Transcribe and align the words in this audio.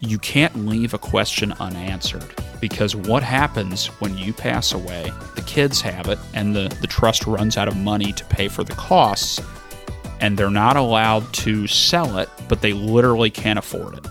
you 0.00 0.18
can't 0.18 0.66
leave 0.66 0.94
a 0.94 0.98
question 0.98 1.52
unanswered 1.60 2.34
because 2.60 2.96
what 2.96 3.22
happens 3.22 3.86
when 4.00 4.16
you 4.16 4.32
pass 4.32 4.72
away, 4.72 5.12
the 5.34 5.42
kids 5.42 5.80
have 5.80 6.08
it, 6.08 6.18
and 6.32 6.56
the, 6.56 6.74
the 6.80 6.86
trust 6.86 7.26
runs 7.26 7.56
out 7.56 7.68
of 7.68 7.76
money 7.76 8.12
to 8.12 8.24
pay 8.26 8.48
for 8.48 8.64
the 8.64 8.72
costs, 8.74 9.40
and 10.20 10.38
they're 10.38 10.50
not 10.50 10.76
allowed 10.76 11.30
to 11.34 11.66
sell 11.66 12.18
it, 12.18 12.28
but 12.48 12.62
they 12.62 12.72
literally 12.72 13.30
can't 13.30 13.58
afford 13.58 13.98
it. 13.98 14.06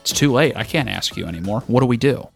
It's 0.00 0.12
too 0.12 0.32
late. 0.32 0.54
I 0.56 0.64
can't 0.64 0.88
ask 0.88 1.16
you 1.16 1.26
anymore. 1.26 1.60
What 1.66 1.80
do 1.80 1.86
we 1.86 1.96
do? 1.96 2.28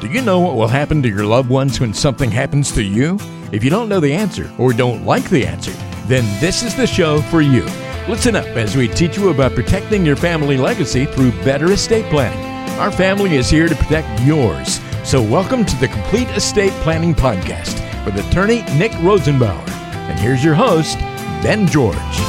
Do 0.00 0.08
you 0.08 0.22
know 0.22 0.40
what 0.40 0.56
will 0.56 0.68
happen 0.68 1.02
to 1.02 1.08
your 1.08 1.24
loved 1.24 1.50
ones 1.50 1.78
when 1.78 1.94
something 1.94 2.30
happens 2.30 2.72
to 2.72 2.82
you? 2.82 3.18
If 3.52 3.62
you 3.62 3.70
don't 3.70 3.88
know 3.88 4.00
the 4.00 4.12
answer 4.12 4.52
or 4.58 4.72
don't 4.72 5.04
like 5.04 5.28
the 5.30 5.46
answer, 5.46 5.72
then 6.06 6.24
this 6.40 6.62
is 6.62 6.74
the 6.74 6.86
show 6.86 7.20
for 7.22 7.40
you. 7.42 7.64
Listen 8.08 8.36
up 8.36 8.46
as 8.56 8.74
we 8.74 8.88
teach 8.88 9.18
you 9.18 9.28
about 9.28 9.54
protecting 9.54 10.06
your 10.06 10.16
family 10.16 10.56
legacy 10.56 11.04
through 11.04 11.30
better 11.44 11.70
estate 11.72 12.06
planning. 12.06 12.42
Our 12.78 12.90
family 12.90 13.36
is 13.36 13.50
here 13.50 13.68
to 13.68 13.74
protect 13.74 14.22
yours. 14.22 14.80
So, 15.04 15.20
welcome 15.20 15.62
to 15.66 15.76
the 15.76 15.88
Complete 15.88 16.28
Estate 16.28 16.72
Planning 16.82 17.14
Podcast 17.14 17.76
with 18.06 18.16
attorney 18.26 18.62
Nick 18.78 18.92
Rosenbauer. 18.92 19.68
And 19.68 20.18
here's 20.18 20.42
your 20.42 20.54
host, 20.54 20.98
Ben 21.42 21.66
George. 21.66 22.27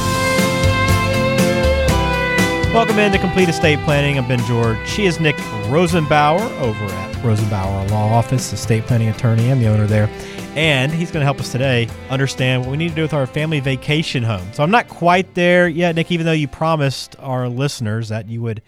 Welcome 2.72 3.00
into 3.00 3.18
Complete 3.18 3.50
Estate 3.50 3.80
Planning. 3.80 4.20
I'm 4.20 4.28
Ben 4.28 4.46
George. 4.46 4.78
She 4.88 5.08
is 5.08 5.20
Nick 5.20 5.36
Rosenbauer 5.70 6.40
over 6.62 6.86
at 6.86 7.16
Rosenbauer 7.16 7.90
Law 7.90 8.14
Office, 8.14 8.54
estate 8.54 8.84
planning 8.84 9.10
attorney. 9.10 9.52
I'm 9.52 9.60
the 9.60 9.68
owner 9.68 9.88
there. 9.88 10.08
And 10.56 10.92
he's 10.92 11.10
going 11.10 11.22
to 11.22 11.26
help 11.26 11.40
us 11.40 11.52
today 11.52 11.90
understand 12.12 12.62
what 12.62 12.70
we 12.70 12.78
need 12.78 12.90
to 12.90 12.96
do 12.96 13.02
with 13.02 13.16
our 13.16 13.26
family 13.26 13.60
vacation 13.60 14.22
home. 14.22 14.48
So 14.54 14.62
I'm 14.62 14.70
not 14.70 14.88
quite 14.88 15.34
there 15.34 15.68
yet, 15.68 15.96
Nick, 15.96 16.12
even 16.12 16.28
though 16.28 16.32
you 16.32 16.48
promised 16.48 17.16
our 17.18 17.50
listeners 17.50 18.10
that 18.10 18.30
you 18.30 18.40
would 18.44 18.62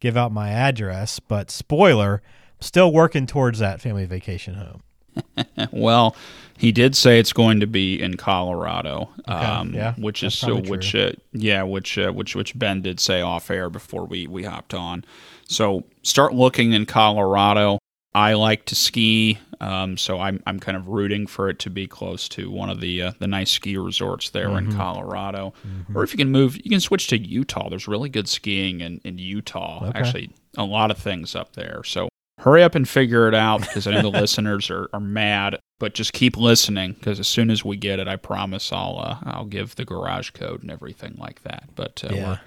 give 0.00 0.16
out 0.16 0.32
my 0.32 0.50
address. 0.50 1.20
But 1.20 1.48
spoiler, 1.48 2.22
I'm 2.56 2.62
still 2.62 2.92
working 2.92 3.24
towards 3.24 3.60
that 3.60 3.80
family 3.80 4.04
vacation 4.04 4.54
home. 4.54 4.82
well, 5.72 6.16
he 6.56 6.70
did 6.72 6.94
say 6.96 7.18
it's 7.18 7.32
going 7.32 7.60
to 7.60 7.66
be 7.66 8.00
in 8.00 8.16
Colorado, 8.16 9.10
Okay, 9.28 9.32
um, 9.32 9.74
yeah, 9.74 9.94
which 9.94 10.22
is 10.22 10.34
so 10.34 10.60
which 10.60 10.94
uh, 10.94 11.12
yeah, 11.32 11.62
which 11.62 11.98
uh, 11.98 12.12
which 12.12 12.34
which 12.36 12.58
Ben 12.58 12.82
did 12.82 13.00
say 13.00 13.20
off 13.20 13.50
air 13.50 13.68
before 13.70 14.04
we 14.04 14.26
we 14.26 14.44
hopped 14.44 14.74
on. 14.74 15.04
So 15.48 15.84
start 16.02 16.32
looking 16.34 16.72
in 16.72 16.86
Colorado. 16.86 17.78
I 18.16 18.34
like 18.34 18.64
to 18.66 18.76
ski, 18.76 19.38
um, 19.60 19.96
so 19.96 20.20
I'm 20.20 20.40
I'm 20.46 20.60
kind 20.60 20.76
of 20.76 20.86
rooting 20.86 21.26
for 21.26 21.48
it 21.48 21.58
to 21.60 21.70
be 21.70 21.88
close 21.88 22.28
to 22.30 22.48
one 22.48 22.70
of 22.70 22.80
the 22.80 23.02
uh, 23.02 23.12
the 23.18 23.26
nice 23.26 23.50
ski 23.50 23.76
resorts 23.76 24.30
there 24.30 24.48
Mm-hmm. 24.50 24.70
in 24.70 24.76
Colorado. 24.76 25.52
Or 25.96 26.04
if 26.04 26.12
you 26.12 26.18
can 26.18 26.30
move, 26.30 26.56
you 26.56 26.70
can 26.70 26.78
switch 26.80 27.08
to 27.08 27.18
Utah. 27.18 27.68
There's 27.68 27.88
really 27.88 28.08
good 28.08 28.28
skiing 28.28 28.80
in 28.80 29.00
in 29.04 29.18
Utah. 29.18 29.88
Okay. 29.88 29.98
Actually, 29.98 30.30
a 30.56 30.64
lot 30.64 30.92
of 30.92 30.98
things 30.98 31.34
up 31.34 31.54
there. 31.54 31.82
So 31.84 32.08
hurry 32.44 32.62
up 32.62 32.74
and 32.74 32.88
figure 32.88 33.26
it 33.26 33.34
out 33.34 33.62
because 33.62 33.86
I 33.86 33.92
know 33.92 34.02
the 34.02 34.10
listeners 34.20 34.70
are, 34.70 34.88
are 34.92 35.00
mad. 35.00 35.58
But 35.80 35.94
just 35.94 36.12
keep 36.12 36.36
listening 36.36 36.92
because 36.92 37.18
as 37.18 37.26
soon 37.26 37.50
as 37.50 37.64
we 37.64 37.76
get 37.76 37.98
it, 37.98 38.06
I 38.06 38.14
promise 38.16 38.72
I'll 38.72 38.98
uh, 39.00 39.16
I'll 39.24 39.44
give 39.44 39.74
the 39.74 39.84
garage 39.84 40.30
code 40.30 40.62
and 40.62 40.70
everything 40.70 41.16
like 41.18 41.42
that. 41.42 41.64
But 41.74 42.04
uh, 42.08 42.14
Yeah. 42.14 42.28
we're 42.28 42.40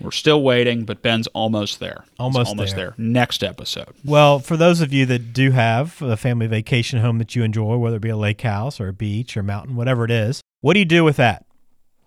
we're 0.00 0.10
still 0.10 0.42
waiting. 0.42 0.84
But 0.84 1.00
Ben's 1.00 1.28
almost 1.28 1.78
there. 1.78 2.04
Almost 2.18 2.48
almost 2.48 2.74
there. 2.74 2.94
there. 2.96 3.06
Next 3.06 3.44
episode. 3.44 3.94
Well, 4.04 4.40
for 4.40 4.56
those 4.56 4.80
of 4.80 4.92
you 4.92 5.06
that 5.06 5.32
do 5.32 5.52
have 5.52 6.02
a 6.02 6.16
family 6.16 6.48
vacation 6.48 6.98
home 6.98 7.18
that 7.18 7.36
you 7.36 7.44
enjoy, 7.44 7.76
whether 7.76 7.96
it 7.96 8.02
be 8.02 8.08
a 8.08 8.16
lake 8.16 8.40
house 8.40 8.80
or 8.80 8.88
a 8.88 8.92
beach 8.92 9.36
or 9.36 9.44
mountain, 9.44 9.76
whatever 9.76 10.04
it 10.04 10.10
is, 10.10 10.40
what 10.60 10.72
do 10.74 10.80
you 10.80 10.84
do 10.84 11.04
with 11.04 11.16
that 11.16 11.46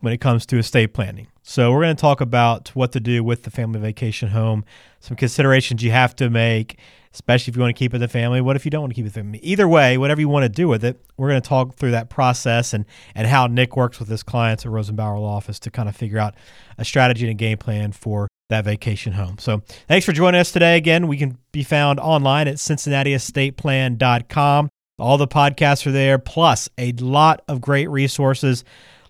when 0.02 0.12
it 0.12 0.20
comes 0.20 0.46
to 0.48 0.58
estate 0.58 0.94
planning? 0.94 1.28
So, 1.44 1.72
we're 1.72 1.84
going 1.84 1.96
to 1.96 2.02
talk 2.02 2.20
about 2.20 2.76
what 2.76 2.92
to 2.92 3.00
do 3.00 3.24
with 3.24 3.44
the 3.44 3.52
family 3.52 3.80
vacation 3.80 4.30
home, 4.30 4.66
some 5.00 5.16
considerations 5.16 5.82
you 5.82 5.92
have 5.92 6.14
to 6.18 6.30
make, 6.30 6.78
especially 7.14 7.52
if 7.52 7.56
you 7.56 7.62
want 7.62 7.76
to 7.76 7.80
keep 7.80 7.94
it 7.94 8.00
the 8.00 8.08
family. 8.08 8.42
What 8.42 8.56
if 8.56 8.66
you 8.66 8.72
don't 8.72 8.82
want 8.82 8.92
to 8.92 8.96
keep 8.96 9.06
it 9.06 9.10
the 9.10 9.14
family? 9.14 9.40
Either 9.40 9.68
way, 9.68 9.98
whatever 9.98 10.22
you 10.22 10.30
want 10.30 10.44
to 10.44 10.50
do 10.50 10.68
with 10.68 10.84
it, 10.84 11.00
we're 11.18 11.30
going 11.30 11.42
to 11.42 11.48
talk 11.48 11.76
through 11.76 11.92
that 11.92 12.10
process 12.10 12.74
and, 12.74 12.86
and 13.16 13.28
how 13.28 13.48
Nick 13.48 13.76
works 13.76 14.00
with 14.00 14.10
his 14.10 14.24
clients 14.24 14.66
at 14.66 14.72
Rosenbauer 14.72 15.20
Law 15.20 15.36
Office 15.36 15.60
to 15.60 15.72
kind 15.72 15.90
of 15.90 15.96
figure 15.96 16.20
out 16.20 16.36
a 16.78 16.86
strategy 16.86 17.26
and 17.26 17.32
a 17.32 17.36
game 17.36 17.58
plan 17.58 17.92
for 17.92 18.28
that 18.50 18.66
vacation 18.66 19.14
home. 19.14 19.38
So 19.40 19.62
thanks 19.88 20.06
for 20.06 20.12
joining 20.14 20.40
us 20.40 20.52
today. 20.52 20.78
Again, 20.78 21.08
we 21.08 21.18
can 21.18 21.40
be 21.52 21.64
found 21.64 22.00
online 22.00 22.48
at 22.48 22.56
cincinnatiestateplan.com. 22.56 24.70
All 25.00 25.18
the 25.18 25.28
podcasts 25.28 25.86
are 25.86 25.92
there, 25.92 26.18
plus 26.18 26.70
a 26.78 26.92
lot 26.94 27.44
of 27.48 27.62
great 27.62 27.88
resources 27.88 28.64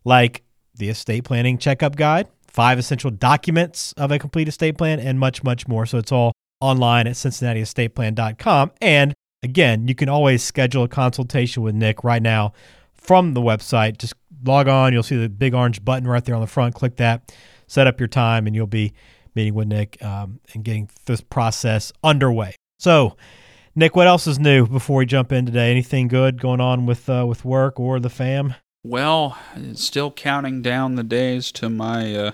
like 0.04 0.44
the 0.76 0.90
estate 0.90 1.24
planning 1.24 1.58
checkup 1.58 1.96
guide, 1.96 2.28
five 2.48 2.78
essential 2.78 3.10
documents 3.10 3.94
of 3.94 4.12
a 4.12 4.20
complete 4.20 4.50
estate 4.50 4.78
plan, 4.78 5.00
and 5.00 5.18
much, 5.20 5.44
much 5.44 5.68
more. 5.68 5.86
So 5.86 5.98
it's 5.98 6.12
all 6.12 6.34
online 6.60 7.08
at 7.08 7.14
cincinnatiestateplan.com. 7.14 8.72
And 8.82 9.14
again, 9.44 9.88
you 9.88 9.96
can 9.96 10.10
always 10.10 10.44
schedule 10.44 10.84
a 10.84 10.88
consultation 10.88 11.64
with 11.64 11.76
Nick 11.76 12.04
right 12.04 12.22
now 12.22 12.54
from 12.94 13.34
the 13.34 13.42
website. 13.42 13.98
Just 13.98 14.14
log 14.44 14.68
on, 14.68 14.94
you'll 14.94 15.04
see 15.04 15.18
the 15.18 15.30
big 15.30 15.54
orange 15.54 15.84
button 15.84 16.08
right 16.08 16.24
there 16.24 16.36
on 16.36 16.42
the 16.42 16.48
front. 16.48 16.76
Click 16.76 16.98
that, 16.98 17.34
set 17.68 17.88
up 17.88 18.00
your 18.00 18.08
time, 18.08 18.48
and 18.48 18.56
you'll 18.56 18.68
be 18.68 18.94
meeting 19.36 19.54
with 19.54 19.68
Nick 19.68 20.04
um, 20.04 20.40
and 20.54 20.64
getting 20.64 20.90
this 21.06 21.22
process 21.22 21.94
underway. 22.04 22.56
So, 22.80 23.16
Nick, 23.76 23.96
what 23.96 24.08
else 24.08 24.28
is 24.28 24.40
new 24.40 24.66
before 24.66 24.98
we 24.98 25.06
jump 25.06 25.32
in 25.32 25.46
today? 25.46 25.72
Anything 25.72 26.08
good 26.08 26.42
going 26.42 26.60
on 26.60 26.86
with 26.86 27.08
uh, 27.10 27.26
with 27.28 27.46
work 27.46 27.80
or 27.80 28.00
the 28.00 28.10
fam? 28.10 28.56
Well, 28.84 29.38
still 29.74 30.12
counting 30.12 30.62
down 30.62 30.96
the 30.96 31.04
days 31.04 31.52
to 31.54 31.70
my, 31.70 32.16
uh, 32.16 32.32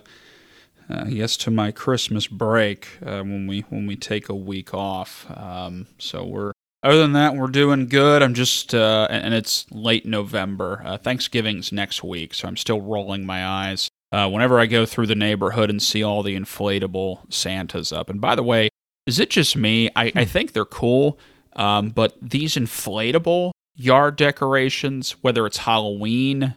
uh, 0.89 1.05
yes, 1.07 1.37
to 1.37 1.51
my 1.51 1.71
Christmas 1.71 2.27
break 2.27 2.87
uh, 3.05 3.21
when 3.21 3.47
we 3.47 3.61
when 3.69 3.87
we 3.87 3.95
take 3.95 4.29
a 4.29 4.35
week 4.35 4.73
off. 4.73 5.25
Um, 5.35 5.87
so 5.97 6.25
we're 6.25 6.51
other 6.83 6.97
than 6.97 7.13
that, 7.13 7.35
we're 7.35 7.47
doing 7.47 7.87
good. 7.87 8.21
I'm 8.21 8.33
just, 8.33 8.75
uh, 8.75 9.07
and 9.09 9.33
it's 9.33 9.65
late 9.71 10.05
November. 10.05 10.81
Uh, 10.83 10.97
Thanksgiving's 10.97 11.71
next 11.71 12.03
week, 12.03 12.33
so 12.33 12.45
I'm 12.45 12.57
still 12.57 12.81
rolling 12.81 13.25
my 13.25 13.47
eyes. 13.47 13.87
Uh, 14.11 14.29
whenever 14.29 14.59
I 14.59 14.65
go 14.65 14.85
through 14.85 15.07
the 15.07 15.15
neighborhood 15.15 15.69
and 15.69 15.81
see 15.81 16.03
all 16.03 16.23
the 16.23 16.35
inflatable 16.35 17.33
Santas 17.33 17.93
up, 17.93 18.09
and 18.09 18.19
by 18.19 18.35
the 18.35 18.43
way, 18.43 18.67
is 19.07 19.17
it 19.17 19.29
just 19.29 19.55
me? 19.55 19.89
I, 19.95 20.11
I 20.13 20.25
think 20.25 20.51
they're 20.51 20.65
cool, 20.65 21.17
um, 21.55 21.89
but 21.89 22.17
these 22.21 22.55
inflatable 22.55 23.51
yard 23.75 24.17
decorations, 24.17 25.11
whether 25.21 25.45
it's 25.45 25.57
Halloween 25.57 26.55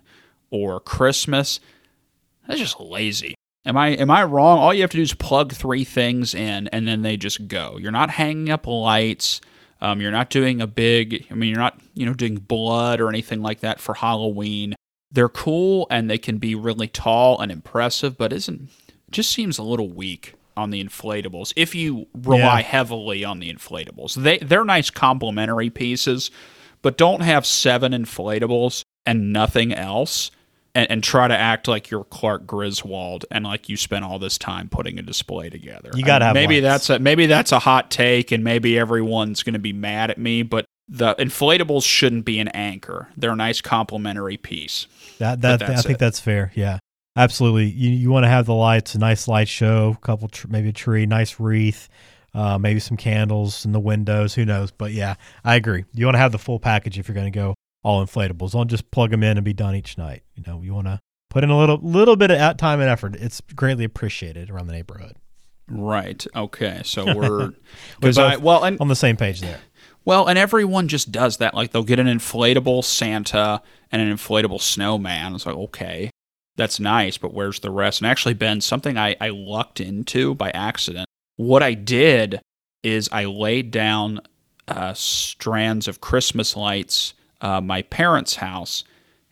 or 0.50 0.81
Christmas, 0.81 1.60
that's 2.48 2.58
just 2.58 2.81
lazy. 2.81 3.35
Am 3.66 3.77
I 3.77 3.88
am 3.88 4.10
I 4.10 4.22
wrong? 4.25 4.59
All 4.59 4.72
you 4.72 4.82
have 4.82 4.91
to 4.91 4.97
do 4.97 5.03
is 5.03 5.12
plug 5.12 5.53
three 5.53 5.84
things 5.84 6.34
in, 6.34 6.69
and 6.69 6.87
then 6.87 7.03
they 7.03 7.16
just 7.16 7.49
go. 7.49 7.77
You're 7.81 7.91
not 7.93 8.10
hanging 8.10 8.49
up 8.50 8.66
lights. 8.66 9.41
Um, 9.81 10.00
you're 10.00 10.12
not 10.12 10.31
doing 10.31 10.60
a 10.62 10.66
big. 10.66 11.27
I 11.31 11.34
mean, 11.34 11.50
you're 11.50 11.59
not 11.59 11.78
you 11.94 12.06
know 12.06 12.15
doing 12.15 12.37
blood 12.37 13.00
or 13.00 13.09
anything 13.09 13.43
like 13.43 13.60
that 13.60 13.81
for 13.81 13.94
Halloween. 13.94 14.75
They're 15.10 15.28
cool 15.28 15.87
and 15.91 16.09
they 16.09 16.19
can 16.19 16.38
be 16.38 16.55
really 16.55 16.88
tall 16.88 17.41
and 17.41 17.50
impressive, 17.50 18.16
but 18.16 18.32
isn't 18.32 18.69
just 19.10 19.31
seems 19.32 19.59
a 19.59 19.62
little 19.62 19.88
weak 19.88 20.34
on 20.56 20.71
the 20.71 20.82
inflatables 20.82 21.53
if 21.56 21.75
you 21.75 22.06
rely 22.15 22.60
Yeah. 22.60 22.66
heavily 22.66 23.25
on 23.25 23.41
the 23.41 23.53
inflatables. 23.53 24.15
They 24.15 24.38
they're 24.38 24.65
nice 24.65 24.91
complementary 24.91 25.71
pieces, 25.71 26.31
but 26.82 26.97
don't 26.97 27.21
have 27.22 27.44
seven 27.44 27.93
inflatables 27.93 28.82
and 29.05 29.32
nothing 29.32 29.72
else 29.72 30.31
and, 30.76 30.91
and 30.91 31.03
try 31.03 31.26
to 31.26 31.37
act 31.37 31.66
like 31.66 31.91
you're 31.91 32.04
Clark 32.04 32.47
Griswold 32.47 33.25
and 33.31 33.44
like 33.44 33.70
you 33.70 33.78
spent 33.78 34.04
all 34.04 34.19
this 34.19 34.37
time 34.37 34.69
putting 34.69 34.98
a 34.98 35.03
display 35.03 35.48
together. 35.48 35.91
You 35.94 36.04
gotta 36.04 36.26
I 36.26 36.28
mean, 36.28 36.37
have 36.37 36.48
maybe 36.48 36.60
lights. 36.60 36.87
that's 36.87 36.91
a 36.91 37.03
maybe 37.03 37.26
that's 37.26 37.50
a 37.50 37.59
hot 37.59 37.91
take 37.91 38.31
and 38.31 38.44
maybe 38.44 38.78
everyone's 38.78 39.42
going 39.42 39.54
to 39.54 39.59
be 39.59 39.72
mad 39.72 40.10
at 40.10 40.19
me, 40.19 40.42
but 40.42 40.66
the 40.87 41.14
inflatables 41.14 41.84
shouldn't 41.84 42.26
be 42.26 42.38
an 42.38 42.48
anchor. 42.48 43.09
They're 43.16 43.32
a 43.32 43.37
nice 43.37 43.62
complementary 43.62 44.37
piece. 44.37 44.87
That 45.19 45.41
that 45.41 45.62
I 45.62 45.76
think 45.76 45.94
it. 45.94 45.98
that's 45.98 46.20
fair. 46.20 46.53
Yeah, 46.54 46.78
absolutely. 47.16 47.64
You 47.64 47.91
you 47.91 48.10
want 48.10 48.25
to 48.25 48.28
have 48.28 48.44
the 48.44 48.54
lights, 48.54 48.94
a 48.94 48.98
nice 48.98 49.26
light 49.26 49.48
show, 49.48 49.97
a 49.97 50.06
couple 50.06 50.28
tr- 50.28 50.48
maybe 50.48 50.69
a 50.69 50.75
tree, 50.75 51.06
nice 51.06 51.40
wreath, 51.40 51.88
uh, 52.34 52.58
maybe 52.58 52.81
some 52.81 52.99
candles 52.99 53.64
in 53.64 53.73
the 53.73 53.81
windows. 53.81 54.34
Who 54.34 54.44
knows? 54.44 54.73
But 54.73 54.93
yeah, 54.93 55.14
I 55.43 55.55
agree. 55.55 55.87
You 55.94 56.05
want 56.05 56.17
to 56.17 56.20
have 56.20 56.32
the 56.32 56.38
full 56.38 56.61
package 56.61 56.99
if 56.99 57.08
you're 57.08 57.14
going 57.14 57.32
to 57.32 57.37
go 57.37 57.55
all 57.87 58.05
inflatables. 58.05 58.50
Don't 58.50 58.69
just 58.69 58.91
plug 58.91 59.12
them 59.12 59.23
in 59.23 59.38
and 59.38 59.44
be 59.44 59.53
done 59.53 59.77
each 59.77 59.97
night. 59.97 60.25
You 60.35 60.43
know, 60.44 60.61
you 60.61 60.75
want 60.75 60.88
to 60.88 60.99
put 61.31 61.44
in 61.44 61.50
a 61.50 61.56
little 61.59 61.79
little 61.81 62.17
bit 62.17 62.33
of 62.33 62.56
time 62.56 62.81
and 62.81 62.91
effort. 62.91 63.15
It's 63.15 63.41
greatly 63.55 63.85
appreciated 63.85 64.50
around 64.50 64.67
the 64.67 64.73
neighborhood. 64.73 65.17
Right. 65.71 66.27
Okay. 66.35 66.83
So 66.85 67.15
we're 67.15 67.53
because 68.00 68.19
I 68.19 68.37
well 68.37 68.65
and 68.65 68.81
on 68.81 68.88
the 68.88 68.97
same 68.97 69.17
page 69.17 69.41
there. 69.41 69.61
Well, 70.05 70.27
and 70.27 70.37
everyone 70.37 70.88
just 70.88 71.12
does 71.12 71.37
that. 71.37 71.55
Like 71.55 71.71
they'll 71.71 71.85
get 71.85 72.00
an 72.00 72.09
inflatable 72.09 72.83
Santa 72.83 73.62
and 73.93 74.03
an 74.03 74.12
inflatable 74.12 74.61
snowman. 74.61 75.37
It's 75.37 75.47
like, 75.47 75.56
okay, 75.56 76.11
that's 76.56 76.81
nice, 76.81 77.19
but 77.19 77.33
where's 77.33 77.61
the 77.61 77.71
rest? 77.71 78.00
And 78.00 78.11
actually, 78.11 78.35
Ben, 78.35 78.61
something 78.61 78.99
I, 78.99 79.15
I 79.21 79.29
lucked 79.29 79.81
into 79.81 80.35
by 80.35 80.50
accident. 80.50 81.06
What 81.37 81.62
I 81.62 81.75
did 81.75 82.41
is 82.83 83.09
I 83.12 83.27
laid 83.27 83.71
down 83.71 84.21
uh, 84.67 84.94
strands 84.94 85.87
of 85.87 86.00
Christmas 86.00 86.56
lights. 86.56 87.15
Uh, 87.41 87.61
my 87.61 87.83
parents' 87.83 88.37
house 88.37 88.85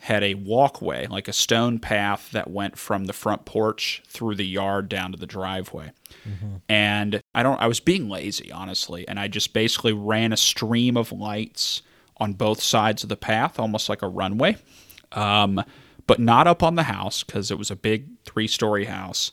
had 0.05 0.23
a 0.23 0.35
walkway, 0.35 1.06
like 1.06 1.29
a 1.29 1.33
stone 1.33 1.79
path 1.79 2.31
that 2.33 2.51
went 2.51 2.77
from 2.77 3.06
the 3.06 3.12
front 3.15 3.47
porch 3.47 4.03
through 4.06 4.35
the 4.35 4.47
yard 4.47 4.87
down 4.89 5.12
to 5.12 5.17
the 5.17 5.27
driveway. 5.27 5.91
And 6.69 7.23
I 7.35 7.43
don't 7.43 7.59
I 7.61 7.67
was 7.67 7.81
being 7.81 8.11
lazy, 8.11 8.53
honestly, 8.53 9.09
and 9.09 9.19
I 9.19 9.29
just 9.29 9.55
basically 9.55 9.95
ran 9.95 10.33
a 10.33 10.37
stream 10.37 10.99
of 10.99 11.11
lights 11.11 11.81
on 12.19 12.35
both 12.35 12.61
sides 12.61 13.03
of 13.03 13.09
the 13.09 13.17
path, 13.17 13.59
almost 13.59 13.89
like 13.89 14.03
a 14.03 14.09
runway. 14.09 14.59
Um, 15.12 15.65
but 16.06 16.21
not 16.21 16.47
up 16.47 16.62
on 16.62 16.75
the 16.75 16.83
house 16.83 17.25
because 17.25 17.51
it 17.51 17.59
was 17.59 17.71
a 17.71 17.77
big 17.77 18.06
three-story 18.27 18.85
house. 18.85 19.31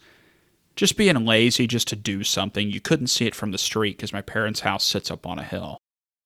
Just 0.77 0.95
being 0.95 1.25
lazy 1.25 1.67
just 1.67 1.89
to 1.89 1.97
do 1.97 2.23
something. 2.23 2.71
You 2.71 2.79
couldn't 2.79 3.07
see 3.07 3.25
it 3.25 3.35
from 3.35 3.51
the 3.51 3.57
street 3.57 3.97
because 3.97 4.13
my 4.13 4.21
parents' 4.21 4.61
house 4.61 4.85
sits 4.85 5.11
up 5.11 5.27
on 5.27 5.37
a 5.37 5.43
hill. 5.43 5.79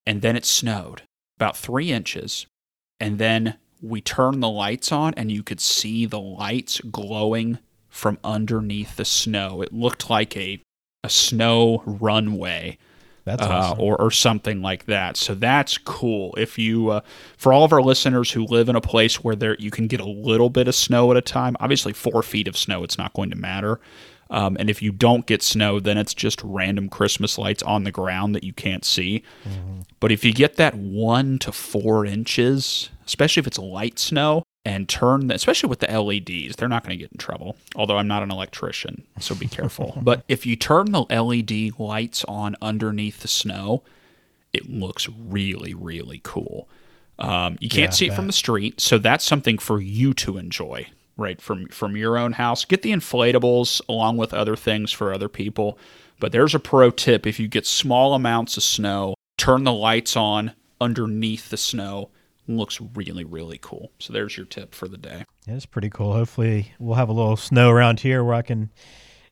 And 0.05 0.21
then 0.21 0.35
it 0.35 0.45
snowed 0.45 1.01
about 1.37 1.57
three 1.57 1.91
inches. 1.91 2.45
And 2.99 3.17
then 3.19 3.57
we 3.81 4.01
turned 4.01 4.41
the 4.41 4.49
lights 4.49 4.91
on, 4.91 5.13
and 5.15 5.31
you 5.31 5.43
could 5.43 5.59
see 5.59 6.05
the 6.05 6.19
lights 6.19 6.79
glowing 6.91 7.59
from 7.89 8.17
underneath 8.23 8.95
the 8.95 9.05
snow. 9.05 9.61
It 9.61 9.73
looked 9.73 10.09
like 10.09 10.35
a, 10.35 10.61
a 11.03 11.09
snow 11.09 11.83
runway 11.85 12.77
That's 13.25 13.41
uh, 13.41 13.49
awesome. 13.49 13.81
or, 13.81 14.01
or 14.01 14.11
something 14.11 14.61
like 14.61 14.85
that. 14.85 15.17
So 15.17 15.35
that's 15.35 15.77
cool. 15.77 16.33
If 16.37 16.57
you, 16.57 16.89
uh, 16.89 17.01
for 17.37 17.53
all 17.53 17.63
of 17.63 17.73
our 17.73 17.81
listeners 17.81 18.31
who 18.31 18.45
live 18.45 18.69
in 18.69 18.75
a 18.75 18.81
place 18.81 19.23
where 19.23 19.35
there 19.35 19.55
you 19.59 19.71
can 19.71 19.87
get 19.87 19.99
a 19.99 20.05
little 20.05 20.49
bit 20.49 20.67
of 20.67 20.75
snow 20.75 21.11
at 21.11 21.17
a 21.17 21.21
time, 21.21 21.55
obviously 21.59 21.93
four 21.93 22.23
feet 22.23 22.47
of 22.47 22.57
snow, 22.57 22.83
it's 22.83 22.97
not 22.97 23.13
going 23.13 23.29
to 23.29 23.35
matter. 23.35 23.79
Um, 24.29 24.57
and 24.59 24.69
if 24.69 24.81
you 24.81 24.91
don't 24.91 25.25
get 25.25 25.43
snow, 25.43 25.79
then 25.79 25.97
it's 25.97 26.13
just 26.13 26.41
random 26.43 26.89
Christmas 26.89 27.37
lights 27.37 27.61
on 27.63 27.83
the 27.83 27.91
ground 27.91 28.33
that 28.35 28.43
you 28.43 28.53
can't 28.53 28.83
see. 28.83 29.23
But 29.99 30.11
if 30.11 30.25
you 30.25 30.33
get 30.33 30.55
that 30.57 30.75
one 30.75 31.37
to 31.39 31.51
four 31.51 32.05
inches, 32.05 32.89
especially 33.05 33.41
if 33.41 33.47
it's 33.47 33.59
light 33.59 33.99
snow, 33.99 34.43
and 34.67 34.89
turn, 34.89 35.27
the, 35.27 35.35
especially 35.35 35.69
with 35.69 35.79
the 35.79 35.87
LEDs, 35.87 36.55
they're 36.55 36.67
not 36.67 36.83
going 36.83 36.97
to 36.97 37.01
get 37.01 37.11
in 37.11 37.19
trouble. 37.19 37.55
Although 37.75 37.97
I'm 37.97 38.07
not 38.07 38.23
an 38.23 38.31
electrician, 38.31 39.03
so 39.19 39.35
be 39.35 39.47
careful. 39.47 39.95
but 40.01 40.23
if 40.27 40.45
you 40.45 40.55
turn 40.55 40.91
the 40.91 41.01
LED 41.03 41.79
lights 41.79 42.25
on 42.25 42.55
underneath 42.63 43.19
the 43.21 43.27
snow, 43.27 43.83
it 44.53 44.67
looks 44.67 45.07
really, 45.07 45.75
really 45.75 46.19
cool. 46.23 46.67
Um, 47.19 47.57
you 47.61 47.69
can't 47.69 47.91
Yeah, 47.91 47.95
see 47.95 48.07
it 48.07 48.13
from 48.13 48.25
the 48.27 48.33
street, 48.33 48.81
so 48.81 48.97
that's 48.97 49.23
something 49.23 49.59
for 49.59 49.79
you 49.79 50.13
to 50.15 50.37
enjoy, 50.37 50.87
right 51.17 51.41
from 51.41 51.67
from 51.67 51.95
your 51.95 52.17
own 52.17 52.33
house. 52.33 52.65
Get 52.65 52.81
the 52.81 52.91
inflatables 52.91 53.81
along 53.87 54.17
with 54.17 54.33
other 54.33 54.55
things 54.55 54.91
for 54.91 55.13
other 55.13 55.29
people. 55.29 55.77
But 56.19 56.31
there's 56.31 56.55
a 56.55 56.59
pro 56.59 56.91
tip: 56.91 57.25
if 57.25 57.39
you 57.39 57.47
get 57.47 57.65
small 57.65 58.13
amounts 58.13 58.57
of 58.57 58.63
snow, 58.63 59.15
turn 59.37 59.63
the 59.63 59.73
lights 59.73 60.15
on 60.15 60.53
underneath 60.79 61.49
the 61.49 61.57
snow. 61.57 62.09
Looks 62.47 62.79
really, 62.93 63.23
really 63.23 63.57
cool. 63.59 63.91
So 63.97 64.13
there's 64.13 64.37
your 64.37 64.45
tip 64.45 64.75
for 64.75 64.87
the 64.87 64.97
day. 64.97 65.25
Yeah, 65.47 65.55
it's 65.55 65.65
pretty 65.65 65.89
cool. 65.89 66.13
Hopefully, 66.13 66.73
we'll 66.77 66.95
have 66.95 67.09
a 67.09 67.13
little 67.13 67.37
snow 67.37 67.71
around 67.71 68.01
here 68.01 68.23
where 68.23 68.35
I 68.35 68.43
can 68.43 68.69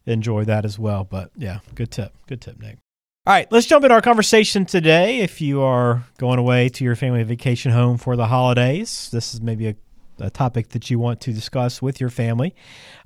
enjoy 0.05 0.45
that 0.45 0.65
as 0.65 0.79
well. 0.79 1.03
But 1.03 1.31
yeah, 1.37 1.59
good 1.75 1.91
tip. 1.91 2.13
Good 2.27 2.41
tip, 2.41 2.59
Nick. 2.59 2.79
All 3.25 3.33
right, 3.33 3.49
let's 3.51 3.67
jump 3.67 3.85
into 3.85 3.95
our 3.95 4.01
conversation 4.01 4.65
today. 4.65 5.19
If 5.19 5.39
you 5.39 5.61
are 5.61 6.03
going 6.17 6.39
away 6.39 6.67
to 6.67 6.83
your 6.83 6.97
family 6.97 7.23
vacation 7.23 7.71
home 7.71 7.97
for 7.97 8.17
the 8.17 8.27
holidays, 8.27 9.09
this 9.13 9.33
is 9.33 9.39
maybe 9.39 9.67
a, 9.69 9.75
a 10.19 10.29
topic 10.29 10.69
that 10.69 10.89
you 10.89 10.99
want 10.99 11.21
to 11.21 11.33
discuss 11.33 11.81
with 11.81 11.99
your 11.99 12.09
family 12.09 12.55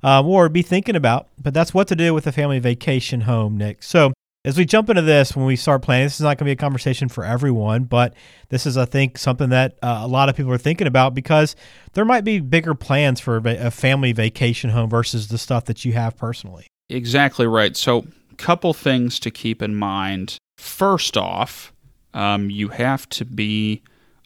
um, 0.02 0.26
or 0.26 0.48
be 0.48 0.62
thinking 0.62 0.96
about. 0.96 1.28
But 1.40 1.54
that's 1.54 1.72
what 1.72 1.88
to 1.88 1.96
do 1.96 2.14
with 2.14 2.26
a 2.26 2.32
family 2.32 2.58
vacation 2.58 3.22
home, 3.22 3.56
Nick. 3.56 3.82
So, 3.82 4.12
as 4.44 4.56
we 4.56 4.64
jump 4.64 4.88
into 4.88 5.02
this, 5.02 5.36
when 5.36 5.44
we 5.44 5.56
start 5.56 5.82
planning, 5.82 6.06
this 6.06 6.14
is 6.14 6.20
not 6.20 6.38
going 6.38 6.38
to 6.38 6.44
be 6.44 6.52
a 6.52 6.56
conversation 6.56 7.08
for 7.08 7.24
everyone, 7.24 7.84
but 7.84 8.14
this 8.50 8.66
is, 8.66 8.78
I 8.78 8.84
think, 8.84 9.18
something 9.18 9.50
that 9.50 9.76
uh, 9.82 10.00
a 10.02 10.06
lot 10.06 10.28
of 10.28 10.36
people 10.36 10.52
are 10.52 10.58
thinking 10.58 10.86
about 10.86 11.12
because 11.12 11.56
there 11.94 12.04
might 12.04 12.22
be 12.22 12.38
bigger 12.38 12.74
plans 12.74 13.20
for 13.20 13.42
a 13.44 13.70
family 13.70 14.12
vacation 14.12 14.70
home 14.70 14.88
versus 14.88 15.28
the 15.28 15.38
stuff 15.38 15.64
that 15.66 15.84
you 15.84 15.92
have 15.94 16.16
personally. 16.16 16.66
Exactly 16.88 17.46
right. 17.46 17.76
So, 17.76 18.06
couple 18.38 18.72
things 18.72 19.18
to 19.20 19.30
keep 19.30 19.60
in 19.60 19.74
mind. 19.74 20.38
First 20.56 21.16
off, 21.16 21.72
um, 22.14 22.48
you 22.48 22.68
have 22.68 23.08
to 23.10 23.24
be 23.24 23.82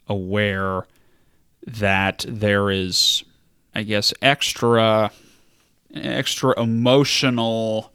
aware 0.07 0.85
that 1.65 2.25
there 2.27 2.69
is, 2.69 3.23
I 3.73 3.83
guess, 3.83 4.13
extra, 4.21 5.11
extra 5.93 6.59
emotional 6.59 7.91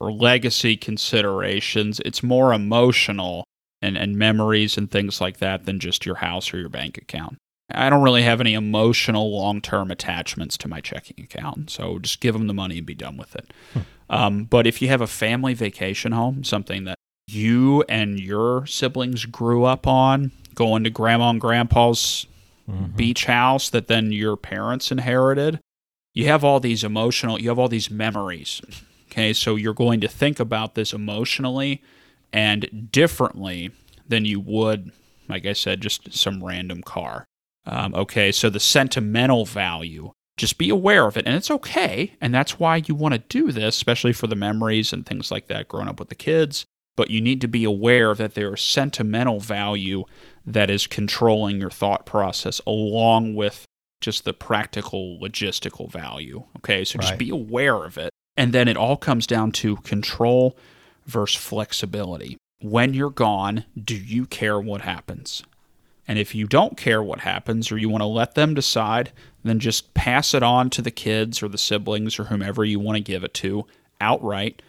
or 0.00 0.12
legacy 0.12 0.76
considerations. 0.76 2.00
It's 2.04 2.22
more 2.22 2.52
emotional 2.52 3.44
and, 3.82 3.96
and 3.96 4.16
memories 4.16 4.76
and 4.76 4.90
things 4.90 5.20
like 5.20 5.38
that 5.38 5.66
than 5.66 5.78
just 5.78 6.06
your 6.06 6.16
house 6.16 6.52
or 6.52 6.58
your 6.58 6.68
bank 6.68 6.98
account. 6.98 7.36
I 7.70 7.88
don't 7.88 8.02
really 8.02 8.22
have 8.22 8.40
any 8.40 8.54
emotional 8.54 9.34
long 9.34 9.60
term 9.60 9.90
attachments 9.90 10.58
to 10.58 10.68
my 10.68 10.80
checking 10.80 11.24
account. 11.24 11.70
So 11.70 11.98
just 11.98 12.20
give 12.20 12.34
them 12.34 12.46
the 12.46 12.54
money 12.54 12.78
and 12.78 12.86
be 12.86 12.94
done 12.94 13.16
with 13.16 13.34
it. 13.36 13.52
Um, 14.10 14.44
but 14.44 14.66
if 14.66 14.82
you 14.82 14.88
have 14.88 15.00
a 15.00 15.06
family 15.06 15.54
vacation 15.54 16.12
home, 16.12 16.44
something 16.44 16.84
that 16.84 16.98
you 17.26 17.82
and 17.88 18.20
your 18.20 18.66
siblings 18.66 19.24
grew 19.24 19.64
up 19.64 19.86
on, 19.86 20.30
going 20.54 20.84
to 20.84 20.90
grandma 20.90 21.30
and 21.30 21.40
grandpa's 21.40 22.26
beach 22.96 23.26
house 23.26 23.70
that 23.70 23.88
then 23.88 24.12
your 24.12 24.36
parents 24.36 24.90
inherited, 24.90 25.60
you 26.12 26.26
have 26.26 26.44
all 26.44 26.60
these 26.60 26.84
emotional, 26.84 27.40
you 27.40 27.48
have 27.48 27.58
all 27.58 27.68
these 27.68 27.90
memories. 27.90 28.60
Okay, 29.10 29.32
so 29.32 29.56
you're 29.56 29.74
going 29.74 30.00
to 30.00 30.08
think 30.08 30.40
about 30.40 30.74
this 30.74 30.92
emotionally 30.92 31.82
and 32.32 32.90
differently 32.90 33.70
than 34.08 34.24
you 34.24 34.40
would, 34.40 34.90
like 35.28 35.46
I 35.46 35.52
said, 35.52 35.80
just 35.80 36.12
some 36.12 36.42
random 36.42 36.82
car. 36.82 37.24
Um, 37.66 37.94
okay, 37.94 38.32
so 38.32 38.50
the 38.50 38.60
sentimental 38.60 39.44
value, 39.44 40.12
just 40.36 40.58
be 40.58 40.68
aware 40.68 41.06
of 41.06 41.16
it, 41.16 41.26
and 41.26 41.36
it's 41.36 41.50
okay. 41.50 42.14
And 42.20 42.34
that's 42.34 42.58
why 42.58 42.82
you 42.86 42.94
want 42.94 43.14
to 43.14 43.18
do 43.18 43.52
this, 43.52 43.76
especially 43.76 44.12
for 44.12 44.26
the 44.26 44.34
memories 44.34 44.92
and 44.92 45.06
things 45.06 45.30
like 45.30 45.46
that 45.46 45.68
growing 45.68 45.88
up 45.88 46.00
with 46.00 46.08
the 46.08 46.14
kids. 46.14 46.64
But 46.96 47.10
you 47.10 47.20
need 47.20 47.40
to 47.40 47.48
be 47.48 47.64
aware 47.64 48.14
that 48.14 48.34
there 48.34 48.54
is 48.54 48.60
sentimental 48.60 49.40
value 49.40 50.04
that 50.46 50.70
is 50.70 50.86
controlling 50.86 51.60
your 51.60 51.70
thought 51.70 52.04
process 52.06 52.60
along 52.66 53.34
with 53.34 53.64
just 54.00 54.24
the 54.24 54.34
practical 54.34 55.18
logistical 55.20 55.90
value. 55.90 56.44
Okay, 56.58 56.84
so 56.84 56.98
just 56.98 57.12
Right. 57.12 57.18
be 57.18 57.30
aware 57.30 57.84
of 57.84 57.96
it. 57.96 58.10
And 58.36 58.52
then 58.52 58.68
it 58.68 58.76
all 58.76 58.96
comes 58.96 59.26
down 59.26 59.52
to 59.52 59.76
control 59.76 60.56
versus 61.06 61.40
flexibility. 61.40 62.36
When 62.60 62.94
you're 62.94 63.10
gone, 63.10 63.64
do 63.82 63.96
you 63.96 64.26
care 64.26 64.60
what 64.60 64.82
happens? 64.82 65.42
And 66.06 66.18
if 66.18 66.34
you 66.34 66.46
don't 66.46 66.76
care 66.76 67.02
what 67.02 67.20
happens 67.20 67.72
or 67.72 67.78
you 67.78 67.88
want 67.88 68.02
to 68.02 68.06
let 68.06 68.34
them 68.34 68.52
decide, 68.52 69.12
then 69.42 69.58
just 69.58 69.94
pass 69.94 70.34
it 70.34 70.42
on 70.42 70.68
to 70.70 70.82
the 70.82 70.90
kids 70.90 71.42
or 71.42 71.48
the 71.48 71.56
siblings 71.58 72.18
or 72.18 72.24
whomever 72.24 72.64
you 72.64 72.78
want 72.78 72.96
to 72.96 73.02
give 73.02 73.24
it 73.24 73.32
to 73.34 73.66
outright, 74.00 74.60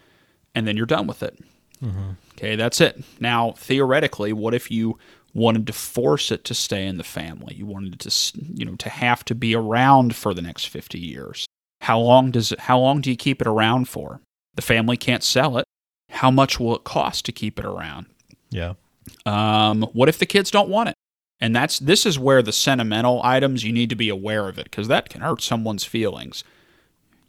and 0.54 0.66
then 0.66 0.76
you're 0.76 0.86
done 0.86 1.06
with 1.06 1.22
it. 1.22 1.38
Mm-hmm. 1.84 2.12
Okay, 2.32 2.56
that's 2.56 2.80
it. 2.80 3.02
Now, 3.20 3.52
theoretically, 3.52 4.32
what 4.32 4.54
if 4.54 4.70
you 4.70 4.98
wanted 5.36 5.66
to 5.66 5.72
force 5.72 6.30
it 6.30 6.44
to 6.44 6.54
stay 6.54 6.86
in 6.86 6.96
the 6.96 7.04
family? 7.04 7.54
You 7.54 7.66
wanted 7.66 7.94
it 7.94 8.00
to, 8.00 8.40
you 8.54 8.64
know, 8.64 8.74
to 8.76 8.88
have 8.88 9.24
to 9.26 9.34
be 9.34 9.54
around 9.54 10.16
for 10.16 10.34
the 10.34 10.42
next 10.42 10.66
50 10.66 10.98
years. 10.98 11.46
How 11.82 12.00
long 12.00 12.30
does 12.30 12.52
it 12.52 12.60
how 12.60 12.78
long 12.78 13.00
do 13.00 13.10
you 13.10 13.16
keep 13.16 13.40
it 13.40 13.46
around 13.46 13.88
for? 13.88 14.20
The 14.54 14.62
family 14.62 14.96
can't 14.96 15.22
sell 15.22 15.58
it. 15.58 15.66
How 16.10 16.30
much 16.30 16.58
will 16.58 16.74
it 16.74 16.84
cost 16.84 17.24
to 17.26 17.32
keep 17.32 17.58
it 17.58 17.64
around? 17.64 18.06
Yeah. 18.50 18.74
Um, 19.24 19.82
what 19.92 20.08
if 20.08 20.18
the 20.18 20.26
kids 20.26 20.50
don't 20.50 20.70
want 20.70 20.88
it? 20.88 20.94
And 21.38 21.54
that's 21.54 21.78
this 21.78 22.06
is 22.06 22.18
where 22.18 22.42
the 22.42 22.52
sentimental 22.52 23.20
items 23.22 23.62
you 23.62 23.72
need 23.72 23.90
to 23.90 23.96
be 23.96 24.08
aware 24.08 24.48
of 24.48 24.58
it 24.58 24.64
because 24.64 24.88
that 24.88 25.10
can 25.10 25.20
hurt 25.20 25.42
someone's 25.42 25.84
feelings. 25.84 26.44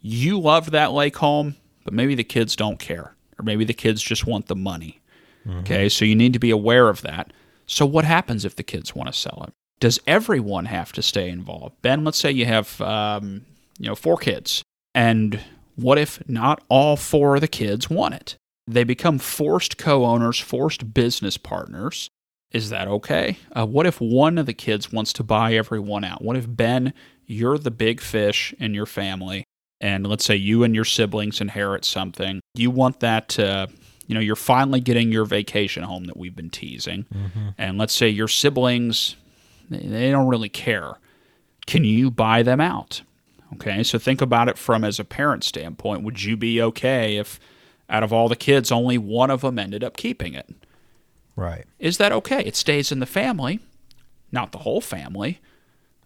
You 0.00 0.40
love 0.40 0.70
that 0.70 0.92
lake 0.92 1.16
home, 1.16 1.56
but 1.84 1.92
maybe 1.92 2.14
the 2.14 2.24
kids 2.24 2.56
don't 2.56 2.78
care, 2.78 3.14
or 3.38 3.42
maybe 3.42 3.64
the 3.64 3.74
kids 3.74 4.02
just 4.02 4.26
want 4.26 4.46
the 4.46 4.56
money. 4.56 5.00
Okay, 5.60 5.88
so 5.88 6.04
you 6.04 6.14
need 6.14 6.32
to 6.32 6.38
be 6.38 6.50
aware 6.50 6.88
of 6.88 7.02
that. 7.02 7.32
So 7.68 7.86
what 7.86 8.04
happens 8.04 8.44
if 8.44 8.56
the 8.56 8.62
kids 8.64 8.96
want 8.96 9.12
to 9.12 9.18
sell 9.18 9.44
it? 9.46 9.52
Does 9.78 10.00
everyone 10.06 10.64
have 10.64 10.92
to 10.92 11.02
stay 11.02 11.28
involved? 11.28 11.80
Ben, 11.82 12.02
let's 12.02 12.18
say 12.18 12.32
you 12.32 12.46
have 12.46 12.80
um, 12.80 13.42
you 13.78 13.86
know 13.86 13.94
four 13.94 14.16
kids, 14.16 14.62
and 14.94 15.38
what 15.76 15.98
if 15.98 16.26
not 16.28 16.64
all 16.68 16.96
four 16.96 17.36
of 17.36 17.40
the 17.40 17.48
kids 17.48 17.88
want 17.88 18.14
it? 18.14 18.36
They 18.66 18.82
become 18.82 19.18
forced 19.18 19.78
co-owners, 19.78 20.40
forced 20.40 20.92
business 20.92 21.36
partners. 21.36 22.10
Is 22.50 22.70
that 22.70 22.88
okay? 22.88 23.38
Uh, 23.56 23.66
what 23.66 23.86
if 23.86 24.00
one 24.00 24.38
of 24.38 24.46
the 24.46 24.54
kids 24.54 24.90
wants 24.90 25.12
to 25.14 25.22
buy 25.22 25.54
everyone 25.54 26.02
out? 26.02 26.22
What 26.22 26.36
if 26.36 26.46
Ben, 26.48 26.92
you're 27.26 27.58
the 27.58 27.70
big 27.70 28.00
fish 28.00 28.54
in 28.58 28.74
your 28.74 28.86
family, 28.86 29.44
and 29.80 30.06
let's 30.06 30.24
say 30.24 30.34
you 30.34 30.64
and 30.64 30.74
your 30.74 30.84
siblings 30.84 31.40
inherit 31.40 31.84
something? 31.84 32.40
You 32.54 32.70
want 32.70 33.00
that 33.00 33.28
to, 33.30 33.68
you 34.08 34.14
know, 34.14 34.20
you're 34.20 34.34
finally 34.34 34.80
getting 34.80 35.12
your 35.12 35.24
vacation 35.24 35.84
home 35.84 36.04
that 36.06 36.16
we've 36.16 36.34
been 36.34 36.50
teasing, 36.50 37.06
and 37.56 37.78
let's 37.78 37.94
say 37.94 38.08
your 38.08 38.26
siblings, 38.28 39.14
they- 39.70 39.78
they 39.86 40.10
don't 40.10 40.26
really 40.26 40.48
care. 40.48 40.94
Can 41.66 41.84
you 41.84 42.10
buy 42.10 42.42
them 42.42 42.60
out? 42.60 43.02
Okay, 43.54 43.82
so 43.84 43.98
think 43.98 44.20
about 44.20 44.48
it 44.48 44.58
from 44.58 44.82
as 44.82 44.98
a 44.98 45.04
parent 45.04 45.44
standpoint. 45.44 46.02
Would 46.02 46.22
you 46.24 46.36
be 46.36 46.60
okay 46.60 47.16
if 47.16 47.38
out 47.88 48.02
of 48.02 48.12
all 48.12 48.28
the 48.28 48.36
kids, 48.36 48.72
only 48.72 48.98
one 48.98 49.30
of 49.30 49.40
them 49.42 49.58
ended 49.58 49.84
up 49.84 49.96
keeping 49.96 50.34
it? 50.34 50.48
Right. 51.36 51.64
Is 51.78 51.98
that 51.98 52.10
okay? 52.12 52.40
It 52.44 52.56
stays 52.56 52.90
in 52.90 52.98
the 52.98 53.06
family, 53.06 53.60
not 54.32 54.52
the 54.52 54.58
whole 54.58 54.80
family. 54.80 55.38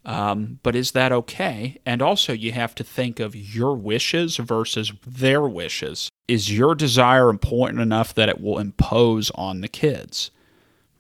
Um, 0.05 0.59
but 0.65 0.75
is 0.75 0.91
that 0.93 1.13
okay? 1.13 1.79
And 1.87 2.03
also, 2.03 2.33
you 2.33 2.51
have 2.53 2.75
to 2.75 2.83
think 2.85 3.21
of 3.21 3.37
your 3.37 3.75
wishes 3.77 4.37
versus 4.37 4.93
their 5.07 5.43
wishes. 5.43 6.09
Is 6.29 6.57
your 6.57 6.75
desire 6.75 7.29
important 7.29 7.81
enough 7.81 8.15
that 8.15 8.29
it 8.29 8.41
will 8.41 8.59
impose 8.59 9.31
on 9.35 9.61
the 9.61 9.69
kids? 9.69 10.31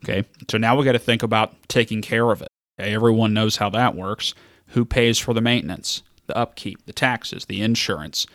Okay, 0.04 0.26
so 0.50 0.58
now 0.58 0.76
we 0.76 0.84
got 0.84 0.92
to 0.92 0.98
think 0.98 1.22
about 1.22 1.54
taking 1.68 2.02
care 2.02 2.30
of 2.30 2.42
it. 2.42 2.48
Okay? 2.80 2.92
Everyone 2.92 3.32
knows 3.32 3.56
how 3.56 3.70
that 3.70 3.94
works. 3.94 4.34
Who 4.68 4.84
pays 4.84 5.18
for 5.18 5.32
the 5.32 5.40
maintenance, 5.40 6.02
the 6.26 6.36
upkeep, 6.36 6.84
the 6.86 6.92
taxes, 6.92 7.44
the 7.44 7.62
insurance? 7.62 8.26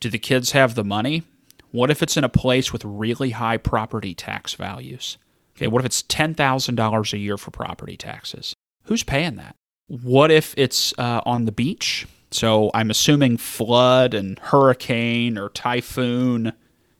Do 0.00 0.08
the 0.08 0.18
kids 0.18 0.52
have 0.52 0.74
the 0.74 0.84
money? 0.84 1.22
What 1.70 1.90
if 1.90 2.02
it's 2.02 2.16
in 2.16 2.24
a 2.24 2.28
place 2.28 2.72
with 2.72 2.84
really 2.84 3.30
high 3.30 3.56
property 3.56 4.14
tax 4.14 4.54
values? 4.54 5.16
Okay, 5.56 5.66
what 5.66 5.80
if 5.80 5.86
it's 5.86 6.02
$10,000 6.02 7.12
a 7.12 7.18
year 7.18 7.36
for 7.38 7.50
property 7.50 7.96
taxes? 7.96 8.54
Who's 8.84 9.02
paying 9.02 9.36
that? 9.36 9.54
What 9.88 10.30
if 10.30 10.54
it's 10.56 10.94
uh, 10.98 11.20
on 11.24 11.44
the 11.44 11.52
beach? 11.52 12.06
So 12.32 12.70
I'm 12.74 12.90
assuming 12.90 13.36
flood 13.36 14.14
and 14.14 14.38
hurricane 14.38 15.38
or 15.38 15.48
typhoon 15.50 16.52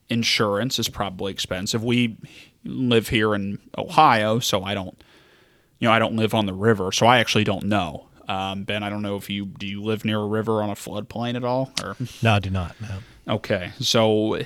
insurance 0.09 0.79
is 0.79 0.89
probably 0.89 1.33
expensive. 1.33 1.83
We 1.83 2.17
live 2.65 3.09
here 3.09 3.35
in 3.35 3.59
Ohio, 3.77 4.39
so 4.39 4.63
I 4.63 4.75
don't, 4.75 5.03
you 5.79 5.89
know, 5.89 5.93
I 5.93 5.99
don't 5.99 6.17
live 6.17 6.35
on 6.35 6.47
the 6.47 6.53
river, 6.53 6.93
so 6.93 7.07
I 7.07 7.19
actually 7.19 7.45
don't 7.45 7.65
know. 7.65 8.07
Um, 8.29 8.65
ben, 8.65 8.83
I 8.83 8.89
don't 8.91 9.03
know 9.03 9.17
if 9.17 9.29
you 9.29 9.47
do 9.47 9.67
you 9.67 9.83
live 9.83 10.05
near 10.05 10.19
a 10.21 10.27
river 10.27 10.63
on 10.63 10.71
a 10.71 10.75
floodplain 10.75 11.35
at 11.35 11.45
all, 11.45 11.73
or 11.83 11.97
No, 12.23 12.35
I 12.35 12.39
do 12.39 12.51
not. 12.51 12.77
No. 12.81 13.35
Okay. 13.35 13.73
So 13.81 14.39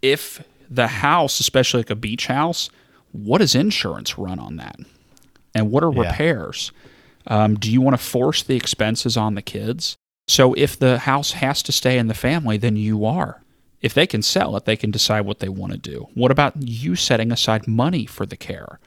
if 0.00 0.42
the 0.70 0.86
house, 0.86 1.40
especially 1.40 1.80
like 1.80 1.90
a 1.90 1.96
beach 1.96 2.26
house, 2.26 2.70
what 3.12 3.38
does 3.38 3.54
insurance 3.54 4.16
run 4.18 4.38
on 4.38 4.56
that? 4.56 4.76
And 5.54 5.70
what 5.70 5.82
are 5.82 5.92
Yeah. 5.92 6.10
repairs? 6.10 6.72
Um, 7.26 7.54
do 7.54 7.70
you 7.70 7.80
want 7.80 7.98
to 7.98 8.04
force 8.04 8.42
the 8.42 8.56
expenses 8.56 9.16
on 9.16 9.34
the 9.34 9.42
kids? 9.42 9.96
So 10.28 10.54
if 10.54 10.78
the 10.78 11.00
house 11.00 11.32
has 11.32 11.62
to 11.64 11.72
stay 11.72 11.98
in 11.98 12.06
the 12.06 12.14
family, 12.14 12.56
then 12.56 12.76
you 12.76 13.04
are. 13.04 13.42
If 13.80 13.92
they 13.92 14.06
can 14.06 14.22
sell 14.22 14.56
it, 14.56 14.64
they 14.64 14.76
can 14.76 14.90
decide 14.90 15.22
what 15.22 15.40
they 15.40 15.48
want 15.48 15.72
to 15.72 15.78
do. 15.78 16.08
What 16.14 16.30
about 16.30 16.54
you 16.56 16.96
setting 16.96 17.30
aside 17.30 17.68
money 17.68 18.06
for 18.06 18.24
the 18.24 18.36
care? 18.36 18.80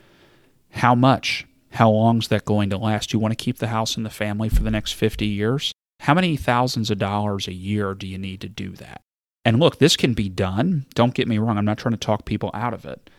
How 0.71 0.95
much? 0.95 1.45
How 1.71 1.91
long 1.91 2.17
is 2.17 2.29
that 2.29 2.45
going 2.45 2.71
to 2.71 2.77
last? 2.77 3.13
You 3.13 3.19
want 3.19 3.31
to 3.37 3.43
keep 3.43 3.59
the 3.59 3.67
house 3.67 3.97
in 3.97 4.03
the 4.03 4.09
family 4.09 4.49
for 4.49 4.63
the 4.63 4.71
next 4.71 4.93
50 4.93 5.27
years? 5.27 5.71
How 5.99 6.13
many 6.13 6.35
thousands 6.37 6.89
of 6.89 6.97
dollars 6.97 7.47
a 7.47 7.53
year 7.53 7.93
do 7.93 8.07
you 8.07 8.17
need 8.17 8.41
to 8.41 8.49
do 8.49 8.71
that? 8.71 9.01
And 9.45 9.59
look, 9.59 9.77
this 9.77 9.95
can 9.95 10.13
be 10.13 10.29
done. 10.29 10.85
Don't 10.95 11.13
get 11.13 11.27
me 11.27 11.37
wrong. 11.37 11.57
I'm 11.57 11.65
not 11.65 11.77
trying 11.77 11.93
to 11.93 11.97
talk 11.97 12.25
people 12.25 12.51
out 12.53 12.73
of 12.73 12.85
it. 12.85 13.09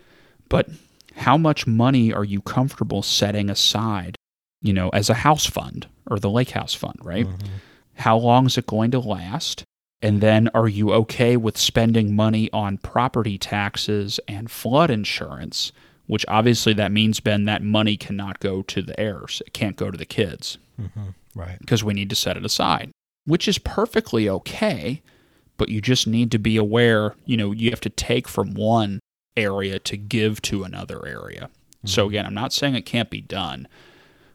But 0.49 0.69
how 1.17 1.37
much 1.37 1.67
money 1.67 2.13
are 2.13 2.25
you 2.25 2.41
comfortable 2.41 3.03
setting 3.03 3.51
aside, 3.51 4.17
you 4.61 4.73
know, 4.73 4.89
as 4.91 5.11
a 5.11 5.15
house 5.15 5.47
fund 5.47 5.87
or 6.11 6.19
the 6.19 6.31
lake 6.31 6.51
house 6.51 6.75
fund, 6.75 6.97
right? 7.03 7.27
Mm-hmm. 7.27 7.49
How 7.95 8.17
long 8.17 8.47
is 8.47 8.59
it 8.59 8.67
going 8.67 8.91
to 8.93 9.01
last? 9.01 9.65
And 10.01 10.21
then 10.21 10.49
are 10.55 10.69
you 10.69 10.93
okay 10.93 11.37
with 11.37 11.57
spending 11.57 12.15
money 12.15 12.49
on 12.53 12.79
property 12.79 13.37
taxes 13.37 14.21
and 14.29 14.51
flood 14.51 14.91
insurance? 14.91 15.73
Which 16.07 16.25
obviously 16.29 16.73
that 16.75 16.93
means, 16.93 17.21
Ben, 17.21 17.45
that 17.45 17.63
money 17.63 17.97
cannot 17.97 18.41
go 18.41 18.63
to 18.63 18.81
the 18.81 18.99
heirs. 18.99 19.43
It 19.47 19.53
can't 19.53 19.77
go 19.77 19.91
to 19.91 19.99
the 19.99 20.07
kids 20.07 20.59
mm-hmm. 20.81 21.09
Right. 21.35 21.59
because 21.59 21.85
we 21.85 21.95
need 21.95 22.11
to 22.11 22.17
set 22.17 22.37
it 22.37 22.45
aside, 22.45 22.93
which 23.27 23.47
is 23.47 23.59
perfectly 23.59 24.29
okay. 24.29 25.03
But 25.57 25.69
you 25.69 25.81
just 25.81 26.07
need 26.07 26.31
to 26.31 26.39
be 26.39 26.57
aware, 26.57 27.17
you 27.27 27.37
know, 27.37 27.51
you 27.51 27.71
have 27.71 27.81
to 27.81 27.91
take 27.91 28.29
from 28.29 28.55
one 28.55 29.01
area 29.37 29.79
to 29.81 29.97
give 29.97 30.41
to 30.43 30.63
another 30.63 31.05
area. 31.05 31.51
So 31.85 32.03
mm-hmm. 32.03 32.11
again, 32.11 32.27
I'm 32.27 32.35
not 32.35 32.53
saying 32.53 32.75
it 32.77 32.87
can't 32.87 33.11
be 33.11 33.21
done, 33.21 33.69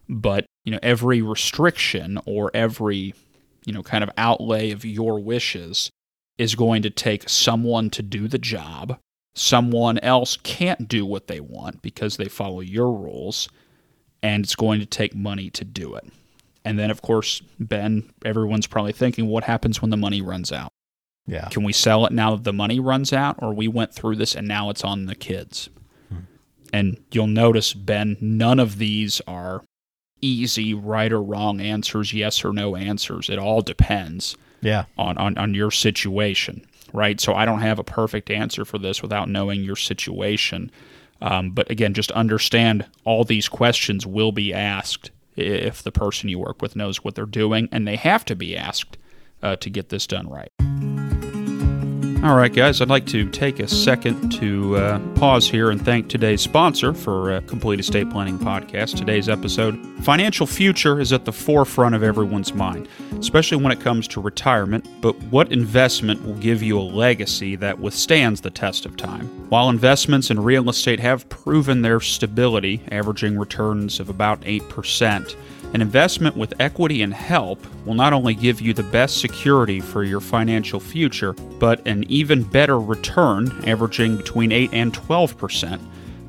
but 0.09 0.45
you 0.65 0.71
know, 0.71 0.79
every 0.81 1.21
restriction 1.21 2.19
or 2.25 2.51
every, 2.53 3.13
you 3.65 3.73
know, 3.73 3.83
kind 3.83 4.03
of 4.03 4.09
outlay 4.17 4.71
of 4.71 4.85
your 4.85 5.19
wishes 5.19 5.89
is 6.37 6.55
going 6.55 6.81
to 6.81 6.89
take 6.89 7.29
someone 7.29 7.89
to 7.91 8.01
do 8.01 8.27
the 8.27 8.37
job. 8.37 8.97
Someone 9.35 9.97
else 9.99 10.37
can't 10.37 10.87
do 10.87 11.05
what 11.05 11.27
they 11.27 11.39
want 11.39 11.81
because 11.81 12.17
they 12.17 12.29
follow 12.29 12.61
your 12.61 12.91
rules, 12.91 13.49
and 14.21 14.43
it's 14.43 14.55
going 14.55 14.79
to 14.79 14.85
take 14.85 15.15
money 15.15 15.49
to 15.51 15.65
do 15.65 15.95
it. 15.95 16.05
And 16.65 16.79
then, 16.79 16.91
of 16.91 17.01
course, 17.01 17.41
Ben, 17.59 18.11
everyone's 18.23 18.67
probably 18.67 18.93
thinking, 18.93 19.27
what 19.27 19.43
happens 19.43 19.81
when 19.81 19.91
the 19.91 19.97
money 19.97 20.21
runs 20.21 20.51
out? 20.51 20.71
Yeah. 21.25 21.47
Can 21.49 21.63
we 21.63 21.73
sell 21.73 22.05
it 22.05 22.11
now 22.11 22.35
that 22.35 22.43
the 22.43 22.53
money 22.53 22.79
runs 22.79 23.11
out, 23.11 23.37
or 23.39 23.53
we 23.53 23.67
went 23.67 23.93
through 23.93 24.17
this 24.17 24.35
and 24.35 24.47
now 24.47 24.69
it's 24.69 24.83
on 24.83 25.07
the 25.07 25.15
kids? 25.15 25.69
Hmm. 26.09 26.17
And 26.71 27.03
you'll 27.11 27.27
notice, 27.27 27.73
Ben, 27.73 28.17
none 28.21 28.59
of 28.59 28.77
these 28.77 29.19
are 29.27 29.63
easy 30.23 30.73
right 30.73 31.11
or 31.11 31.21
wrong 31.21 31.59
answers, 31.59 32.13
yes 32.13 32.43
or 32.45 32.53
no 32.53 32.75
answers. 32.75 33.29
It 33.29 33.37
all 33.39 33.61
depends 33.61 34.35
Yeah. 34.61 34.85
on, 34.97 35.17
on, 35.17 35.37
on 35.37 35.53
your 35.53 35.71
situation, 35.71 36.65
right? 36.93 37.19
So 37.19 37.33
I 37.33 37.45
don't 37.45 37.61
have 37.61 37.79
a 37.79 37.83
perfect 37.83 38.29
answer 38.31 38.65
for 38.65 38.77
this 38.77 39.01
without 39.01 39.29
knowing 39.29 39.63
your 39.63 39.75
situation. 39.75 40.71
Um, 41.21 41.51
but 41.51 41.69
again, 41.69 41.93
just 41.93 42.11
understand 42.11 42.85
all 43.05 43.23
these 43.23 43.47
questions 43.47 44.05
will 44.05 44.31
be 44.31 44.53
asked 44.53 45.11
if 45.35 45.81
the 45.81 45.91
person 45.91 46.29
you 46.29 46.37
work 46.39 46.61
with 46.61 46.75
knows 46.75 47.03
what 47.03 47.15
they're 47.15 47.25
doing, 47.25 47.67
and 47.71 47.87
they 47.87 47.95
have 47.95 48.23
to 48.25 48.35
be 48.35 48.55
asked 48.55 48.97
uh, 49.41 49.55
to 49.57 49.69
get 49.69 49.89
this 49.89 50.05
done 50.07 50.29
right. 50.29 50.51
All 52.23 52.37
right, 52.37 52.53
guys, 52.53 52.79
I'd 52.79 52.87
like 52.87 53.05
to 53.07 53.29
take 53.29 53.59
a 53.59 53.67
second 53.67 54.29
to 54.39 54.77
uh, 54.77 54.99
pause 55.15 55.45
here 55.45 55.71
and 55.71 55.83
thank 55.83 56.07
today's 56.07 56.39
sponsor 56.39 56.93
for 56.93 57.33
uh, 57.33 57.41
Complete 57.47 57.81
Estate 57.81 58.09
Planning 58.09 58.39
Podcast. 58.39 58.95
Today's 58.95 59.27
episode 59.27 59.77
Financial 60.03 60.47
future 60.47 61.01
is 61.01 61.11
at 61.11 61.25
the 61.25 61.33
forefront 61.33 61.95
of 61.95 62.01
everyone's 62.01 62.53
mind, 62.53 62.87
especially 63.19 63.61
when 63.61 63.73
it 63.73 63.81
comes 63.81 64.07
to 64.07 64.21
retirement. 64.21 64.87
But 65.01 65.21
what 65.23 65.51
investment 65.51 66.25
will 66.25 66.35
give 66.35 66.63
you 66.63 66.79
a 66.79 66.81
legacy 66.81 67.57
that 67.57 67.79
withstands 67.79 68.39
the 68.39 68.49
test 68.49 68.85
of 68.85 68.95
time? 68.95 69.27
While 69.49 69.69
investments 69.69 70.29
in 70.29 70.41
real 70.41 70.69
estate 70.69 71.01
have 71.01 71.27
proven 71.27 71.81
their 71.81 71.99
stability, 71.99 72.81
averaging 72.89 73.37
returns 73.37 73.99
of 73.99 74.09
about 74.09 74.39
8%, 74.41 75.35
an 75.73 75.81
investment 75.81 76.37
with 76.37 76.53
equity 76.59 77.01
and 77.01 77.13
help 77.13 77.65
will 77.85 77.95
not 77.95 78.13
only 78.13 78.35
give 78.35 78.61
you 78.61 78.73
the 78.73 78.83
best 78.83 79.19
security 79.19 79.79
for 79.79 80.03
your 80.03 80.19
financial 80.19 80.79
future, 80.79 81.33
but 81.59 81.85
an 81.87 82.03
even 82.09 82.43
better 82.43 82.79
return, 82.79 83.51
averaging 83.65 84.17
between 84.17 84.51
8 84.51 84.69
and 84.71 84.93
12%, 84.93 85.79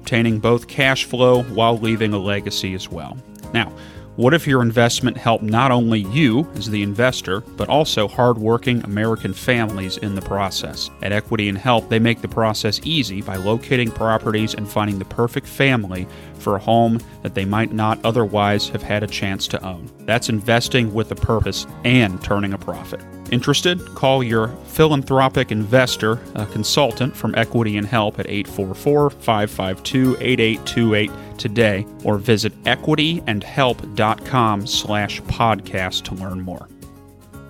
obtaining 0.01 0.41
both 0.41 0.67
cash 0.67 1.05
flow 1.05 1.43
while 1.43 1.79
leaving 1.79 2.15
a 2.15 2.19
legacy 2.19 2.75
as 2.75 2.89
well. 2.89 3.19
Now, 3.53 3.73
what 4.17 4.33
if 4.33 4.47
your 4.47 4.63
investment 4.63 5.17
helped 5.17 5.43
not 5.43 5.73
only 5.73 6.01
you 6.01 6.49
as 6.55 6.71
the 6.71 6.83
investor, 6.83 7.41
but 7.41 7.69
also 7.69 8.07
hardworking 8.07 8.81
American 8.85 9.35
families 9.35 9.97
in 9.97 10.15
the 10.15 10.23
process? 10.23 10.89
At 11.03 11.13
Equity 11.13 11.49
and 11.49 11.59
Help, 11.59 11.89
they 11.89 11.99
make 11.99 12.21
the 12.21 12.29
process 12.29 12.81
easy 12.85 13.23
by 13.23 13.37
locating 13.37 13.91
properties 13.91 14.55
and 14.55 14.69
finding 14.69 14.99
the 14.99 15.05
perfect 15.05 15.49
family 15.49 16.07
for 16.39 16.55
a 16.55 16.61
home 16.61 17.01
that 17.23 17.35
they 17.35 17.45
might 17.45 17.73
not 17.73 17.99
otherwise 18.05 18.69
have 18.69 18.83
had 18.83 19.03
a 19.03 19.09
chance 19.09 19.49
to 19.49 19.65
own. 19.65 19.91
That's 20.01 20.29
investing 20.29 20.95
with 20.95 21.11
a 21.11 21.17
purpose 21.17 21.67
and 21.85 22.23
turning 22.23 22.53
a 22.53 22.59
profit. 22.59 23.01
Interested? 23.31 23.81
Call 23.95 24.23
your 24.23 24.49
philanthropic 24.67 25.51
investor, 25.51 26.21
a 26.35 26.45
consultant 26.47 27.17
from 27.17 27.35
Equity 27.37 27.77
and 27.77 27.87
Help 27.87 28.19
at 28.19 28.29
844 28.29 29.11
552 29.11 30.17
8828 30.21 31.39
today 31.39 31.87
or 32.05 32.19
visit 32.19 32.53
equityandhelp.com 32.65 34.67
slash 34.67 35.23
podcast 35.23 36.03
to 36.05 36.15
learn 36.15 36.41
more. 36.41 36.69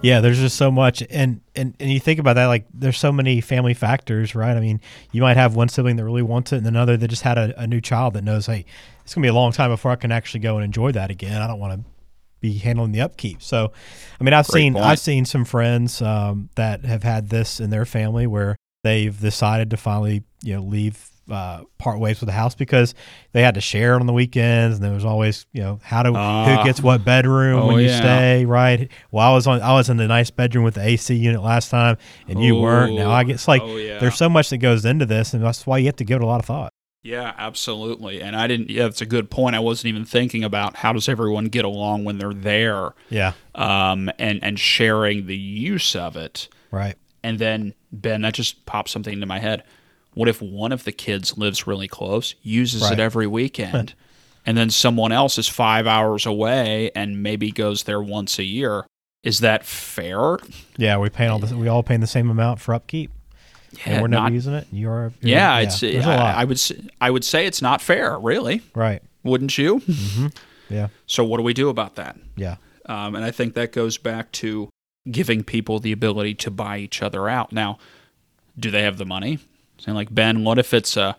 Yeah, 0.03 0.21
there's 0.21 0.39
just 0.39 0.57
so 0.59 0.71
much, 0.71 1.03
and 1.09 1.41
and 1.57 1.75
and 1.81 1.91
you 1.91 1.99
think 1.99 2.21
about 2.21 2.35
that, 2.35 2.45
like 2.47 2.67
there's 2.75 2.99
so 2.99 3.11
many 3.11 3.41
family 3.41 3.73
factors, 3.73 4.35
right? 4.35 4.55
I 4.55 4.61
mean, 4.61 4.83
you 5.13 5.23
might 5.23 5.39
have 5.39 5.57
one 5.57 5.71
sibling 5.71 5.97
that 5.97 6.05
really 6.05 6.21
wants 6.21 6.53
it, 6.53 6.59
and 6.59 6.67
another 6.67 6.99
that 6.99 7.09
just 7.09 7.23
had 7.23 7.39
a, 7.39 7.63
a 7.63 7.67
new 7.67 7.81
child 7.81 8.13
that 8.13 8.23
knows, 8.23 8.45
hey, 8.45 8.67
it's 9.03 9.15
gonna 9.15 9.25
be 9.25 9.29
a 9.29 9.35
long 9.35 9.53
time 9.53 9.71
before 9.71 9.93
I 9.93 9.97
can 9.97 10.13
actually 10.13 10.41
go 10.41 10.57
and 10.57 10.65
enjoy 10.65 10.93
that 10.93 11.11
again. 11.11 11.41
I 11.41 11.47
don't 11.47 11.59
want 11.59 11.81
to 11.81 11.87
be 12.49 12.59
handling 12.59 12.93
the 12.93 13.01
upkeep. 13.01 13.43
So, 13.43 13.73
I 14.21 14.25
mean, 14.25 14.35
I've 14.35 14.47
Great 14.47 14.61
seen 14.61 14.73
point. 14.75 14.85
I've 14.85 14.99
seen 14.99 15.25
some 15.25 15.45
friends 15.45 16.03
um, 16.03 16.51
that 16.57 16.85
have 16.85 17.03
had 17.03 17.31
this 17.31 17.59
in 17.61 17.71
their 17.71 17.85
family 17.87 18.27
where 18.27 18.57
they've 18.83 19.19
decided 19.19 19.71
to 19.71 19.77
finally, 19.77 20.23
you 20.43 20.55
know, 20.57 20.63
leave. 20.63 21.11
Uh, 21.31 21.63
part 21.79 21.99
ways 21.99 22.21
with 22.21 22.27
the 22.27 22.35
house 22.35 22.55
because 22.55 22.95
they 23.33 23.41
had 23.41 23.55
to 23.55 23.61
share 23.63 23.95
it 23.95 24.01
on 24.01 24.05
the 24.05 24.13
weekends, 24.13 24.77
and 24.77 24.85
there 24.85 24.93
was 24.93 25.07
always, 25.07 25.47
you 25.55 25.63
know, 25.63 25.81
how 25.83 26.03
to 26.03 26.13
Ah. 26.15 26.45
who 26.59 26.65
gets 26.67 26.83
what 26.83 27.03
bedroom 27.03 27.61
Oh, 27.63 27.67
when 27.69 27.79
you 27.79 27.87
yeah. 27.89 27.97
stay, 27.99 28.45
right? 28.45 28.91
Well, 29.11 29.31
I 29.31 29.35
was 29.35 29.47
on, 29.47 29.63
I 29.63 29.73
was 29.73 29.89
in 29.89 29.97
the 29.97 30.07
nice 30.07 30.31
bedroom 30.31 30.65
with 30.65 30.75
the 30.75 30.83
AC 30.87 31.15
unit 31.15 31.43
last 31.43 31.71
time, 31.71 31.97
and 32.29 32.45
you 32.45 32.57
weren't. 32.57 32.95
Now 32.95 33.11
I 33.11 33.25
guess 33.25 33.49
like 33.49 33.63
Oh, 33.63 33.77
yeah. 33.77 34.01
there's 34.01 34.17
so 34.17 34.29
much 34.29 34.51
that 34.51 34.59
goes 34.59 34.85
into 34.85 35.07
this, 35.07 35.33
and 35.33 35.43
that's 35.43 35.67
why 35.67 35.79
you 35.79 35.87
have 35.87 35.97
to 35.97 36.05
give 36.05 36.17
it 36.21 36.23
a 36.23 36.27
lot 36.27 36.41
of 36.41 36.45
thought. 36.45 36.74
Yeah, 37.05 37.35
absolutely. 37.37 38.21
And 38.23 38.35
I 38.35 38.47
didn't, 38.49 38.71
yeah, 38.71 38.85
that's 38.85 39.03
a 39.03 39.07
good 39.07 39.31
point. 39.31 39.55
I 39.55 39.61
wasn't 39.61 39.87
even 39.89 40.05
thinking 40.05 40.43
about 40.43 40.77
how 40.77 40.93
does 40.93 41.09
everyone 41.09 41.45
get 41.47 41.65
along 41.65 42.05
when 42.05 42.19
they're 42.19 42.33
there 42.35 42.95
Yeah, 43.11 43.35
um, 43.55 44.11
and, 44.19 44.43
and 44.43 44.59
sharing 44.59 45.27
the 45.27 45.37
use 45.37 45.95
of 45.95 46.17
it. 46.17 46.49
right. 46.73 46.97
And 47.23 47.39
then, 47.39 47.73
Ben, 47.93 48.23
that 48.23 48.35
just 48.35 48.67
popped 48.67 48.89
something 48.91 49.13
into 49.13 49.27
my 49.27 49.39
head. 49.39 49.63
What 50.15 50.29
if 50.29 50.43
one 50.43 50.73
of 50.73 50.85
the 50.85 50.93
kids 50.93 51.39
lives 51.39 51.67
really 51.67 51.89
close, 51.89 52.35
uses 52.43 52.83
Right. 52.83 52.93
it 52.95 52.99
every 53.01 53.27
weekend? 53.27 53.95
and 54.47 54.57
then 54.59 54.69
someone 54.71 55.11
else 55.13 55.39
is 55.39 55.49
five 55.49 55.87
hours 55.87 56.27
away 56.27 56.91
and 56.95 57.23
maybe 57.23 57.51
goes 57.51 57.85
there 57.85 58.03
once 58.03 58.39
a 58.39 58.45
year. 58.45 58.87
Is 59.23 59.41
that 59.41 59.65
fair? 59.65 60.37
Yeah, 60.77 60.99
we 60.99 61.09
pay 61.09 61.27
all 61.29 61.39
the, 61.39 61.57
we 61.57 61.67
all 61.69 61.83
paying 61.83 62.01
the 62.01 62.07
same 62.07 62.29
amount 62.29 62.61
for 62.61 62.75
upkeep. 62.75 63.11
And 63.85 64.03
we're 64.03 64.09
not, 64.09 64.33
using 64.33 64.55
it. 64.55 64.67
You're, 64.71 65.13
you're 65.21 65.37
yeah, 65.37 65.59
it's 65.61 65.81
there's 65.81 66.07
I, 66.07 66.15
a 66.15 66.17
lot. 66.17 66.37
I 66.37 66.45
would 66.45 66.61
I 67.01 67.11
would 67.11 67.25
say 67.25 67.47
it's 67.47 67.63
not 67.63 67.81
fair, 67.81 68.19
really. 68.19 68.63
Right. 68.75 69.03
Wouldn't 69.23 69.57
you? 69.57 69.81
Mm-hmm. 69.81 70.27
Yeah. 70.71 70.89
So 71.07 71.25
what 71.25 71.39
do 71.39 71.43
we 71.43 71.55
do 71.55 71.69
about 71.69 71.97
that? 71.97 72.17
Yeah. 72.37 72.57
Um, 72.87 73.15
and 73.15 73.25
I 73.25 73.31
think 73.31 73.55
that 73.55 73.73
goes 73.73 73.97
back 73.97 74.33
to 74.33 74.69
giving 75.11 75.43
people 75.43 75.81
the 75.81 75.93
ability 75.93 76.35
to 76.35 76.51
buy 76.51 76.79
each 76.79 77.03
other 77.03 77.29
out. 77.29 77.53
Now, 77.53 77.79
do 78.59 78.71
they 78.71 78.83
have 78.83 78.99
the 78.99 79.05
money? 79.05 79.39
Saying 79.79 79.95
like 79.95 80.15
Ben, 80.15 80.45
what 80.45 80.59
if 80.59 80.73
it's 80.73 80.97
a 80.97 81.17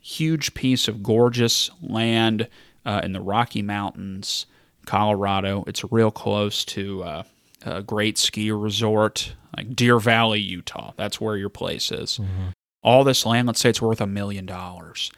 huge 0.00 0.54
piece 0.54 0.88
of 0.88 1.02
gorgeous 1.02 1.70
land 1.82 2.48
uh, 2.84 3.00
in 3.04 3.12
the 3.12 3.20
Rocky 3.20 3.62
Mountains, 3.62 4.46
Colorado? 4.86 5.64
It's 5.66 5.84
real 5.92 6.10
close 6.10 6.64
to 6.66 7.02
uh, 7.04 7.22
a 7.64 7.82
great 7.82 8.18
ski 8.18 8.50
resort 8.50 9.34
like 9.60 9.76
Deer 9.76 9.98
Valley, 9.98 10.40
Utah. 10.40 10.92
That's 10.96 11.20
where 11.20 11.36
your 11.36 11.50
place 11.50 11.92
is. 11.92 12.18
Mm-hmm. 12.18 12.48
All 12.82 13.04
this 13.04 13.26
land, 13.26 13.46
let's 13.46 13.60
say 13.60 13.70
it's 13.70 13.82
worth 13.82 14.00
a 14.00 14.06
million 14.06 14.46
dollars, 14.46 15.10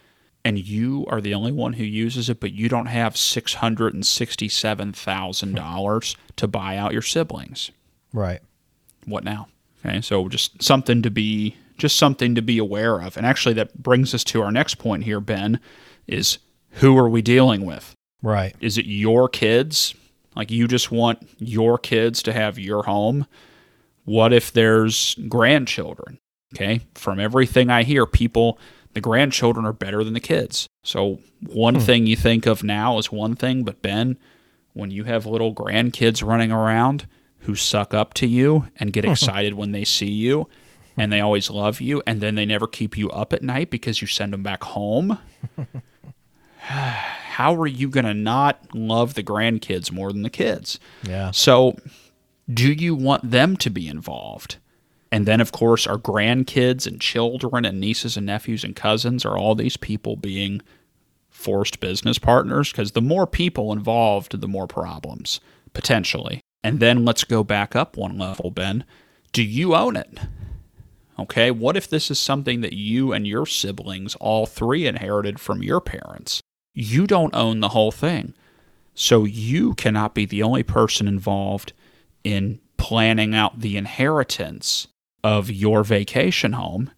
and 0.45 0.59
you 0.59 1.07
are 1.09 1.21
the 1.21 1.35
only 1.35 1.53
one 1.53 1.75
who 1.75 1.85
uses 1.85 2.29
it, 2.29 2.41
but 2.41 2.53
you 2.53 2.69
don't 2.69 2.87
have 2.87 3.17
six 3.17 3.55
hundred 3.55 3.95
and 3.95 4.05
sixty-seven 4.05 4.93
thousand 4.95 5.55
dollars 5.55 6.17
to 6.37 6.49
buy 6.49 6.77
out 6.77 6.93
your 6.93 7.03
siblings. 7.03 7.71
Right. 8.13 8.41
What 9.07 9.23
now? 9.23 9.49
Okay, 9.85 10.01
so 10.01 10.29
just 10.29 10.61
something 10.63 11.03
to 11.03 11.11
be 11.11 11.57
just 11.79 11.97
something 11.97 12.35
to 12.35 12.43
be 12.43 12.59
aware 12.59 13.01
of. 13.01 13.17
And 13.17 13.25
actually, 13.25 13.55
that 13.55 13.81
brings 13.81 14.13
us 14.15 14.25
to 14.25 14.43
our 14.43 14.51
next 14.51 14.77
point 14.77 15.05
here, 15.05 15.21
Ben, 15.21 15.61
is 16.07 16.39
who 16.73 16.99
are 16.99 17.09
we 17.09 17.23
dealing 17.23 17.65
with? 17.65 17.95
Right. 18.23 18.55
Is 18.61 18.77
it 18.77 18.87
your 18.87 19.29
kids? 19.29 19.95
Like 20.35 20.51
you 20.51 20.67
just 20.67 20.91
want 20.91 21.29
your 21.39 21.79
kids 21.79 22.23
to 22.25 22.33
have 22.33 22.59
your 22.59 22.85
home? 22.85 23.27
What 24.05 24.33
if 24.33 24.53
there's 24.53 25.15
grandchildren? 25.29 26.19
Okay. 26.55 26.81
From 26.95 27.19
everything 27.19 27.71
I 27.71 27.83
hear, 27.83 28.07
people, 28.07 28.59
the 28.95 29.01
grandchildren 29.01 29.65
are 29.65 29.73
better 29.73 30.05
than 30.05 30.15
the 30.15 30.21
kids. 30.21 30.67
So 30.85 31.21
one 31.47 31.77
hmm. 31.77 31.81
thing 31.81 32.07
you 32.07 32.17
think 32.17 32.47
of 32.47 32.63
now 32.63 32.99
is 32.99 33.11
one 33.11 33.35
thing, 33.37 33.65
but 33.65 33.81
Ben, 33.83 34.19
when 34.75 34.91
you 34.91 35.05
have 35.05 35.27
little 35.27 35.55
grandkids 35.55 36.27
running 36.27 36.53
around 36.53 37.07
who 37.41 37.55
suck 37.55 37.95
up 37.95 38.15
to 38.15 38.27
you 38.27 38.69
and 38.77 38.93
get 38.93 39.05
excited 39.05 39.55
when 39.55 39.73
they 39.73 39.85
see 39.85 40.11
you, 40.11 40.49
and 40.97 41.13
they 41.13 41.21
always 41.21 41.51
love 41.51 41.81
you, 41.81 42.03
and 42.07 42.21
then 42.21 42.35
they 42.35 42.45
never 42.45 42.67
keep 42.67 42.97
you 42.97 43.11
up 43.11 43.33
at 43.33 43.43
night 43.43 43.71
because 43.71 44.01
you 44.01 44.07
send 44.07 44.33
them 44.33 44.43
back 44.43 44.63
home. 44.63 45.19
How 46.59 47.55
are 47.57 47.67
you 47.67 47.89
going 47.89 48.05
to 48.05 48.15
not 48.15 48.75
love 48.75 49.15
the 49.15 49.23
grandkids 49.23 49.91
more 49.91 50.13
than 50.13 50.23
the 50.23 50.31
kids? 50.31 50.79
Yeah. 51.03 51.31
So 51.31 51.77
do 52.53 52.73
you 52.73 52.95
want 52.95 53.31
them 53.31 53.57
to 53.59 53.71
be 53.71 53.89
involved? 53.89 54.57
And 55.11 55.27
then, 55.27 55.41
of 55.41 55.53
course, 55.53 55.87
our 55.87 55.99
grandkids 55.99 56.87
and 56.87 57.01
children 57.01 57.65
and 57.65 57.79
nieces 57.79 58.17
and 58.17 58.27
nephews 58.27 58.65
and 58.65 58.75
cousins 58.75 59.25
are 59.27 59.37
all 59.37 59.55
these 59.55 59.77
people 59.77 60.17
being 60.17 60.63
forced 61.29 61.81
business 61.81 62.19
partners 62.19 62.71
because 62.71 62.93
the 62.93 63.03
more 63.03 63.27
people 63.27 63.73
involved, 63.73 64.41
the 64.41 64.49
more 64.49 64.67
problems, 64.67 65.41
potentially. 65.75 66.41
And 66.63 66.81
then 66.81 67.05
let's 67.05 67.25
go 67.25 67.45
back 67.45 67.77
up 67.77 67.97
one 67.97 68.19
level, 68.19 68.51
Ben. 68.51 68.85
Do 69.33 69.43
you 69.43 69.75
own 69.75 69.97
it? 69.97 70.19
Okay, 71.19 71.51
what 71.51 71.77
if 71.77 71.89
this 71.89 72.11
is 72.11 72.19
something 72.19 72.63
that 72.63 72.73
you 72.73 73.13
and 73.13 73.27
your 73.27 73.45
siblings, 73.45 74.15
all 74.17 74.47
three, 74.47 74.87
inherited 74.87 75.39
from 75.39 75.63
your 75.63 75.81
parents? 75.81 76.41
You 76.75 77.07
don't 77.07 77.35
own 77.35 77.61
the 77.61 77.69
whole 77.69 77.93
thing. 77.93 78.35
So 78.95 79.25
you 79.25 79.75
cannot 79.75 80.15
be 80.15 80.25
the 80.25 80.43
only 80.43 80.63
person 80.63 81.07
involved 81.07 81.73
in 82.25 82.61
planning 82.77 83.35
out 83.35 83.61
the 83.61 83.77
inheritance 83.77 84.89
of 85.23 85.51
your 85.51 85.85
vacation 85.85 86.53
home 86.55 86.91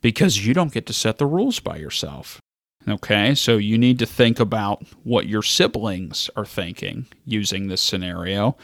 because 0.00 0.46
you 0.46 0.52
don't 0.52 0.72
get 0.72 0.86
to 0.86 0.92
set 0.92 1.18
the 1.18 1.26
rules 1.26 1.60
by 1.60 1.76
yourself. 1.76 2.40
Okay, 2.86 3.34
so 3.34 3.56
you 3.56 3.78
need 3.78 3.98
to 4.00 4.06
think 4.06 4.38
about 4.38 4.84
what 5.04 5.26
your 5.26 5.42
siblings 5.42 6.28
are 6.36 6.44
thinking 6.44 7.06
using 7.24 7.68
this 7.68 7.80
scenario. 7.80 8.56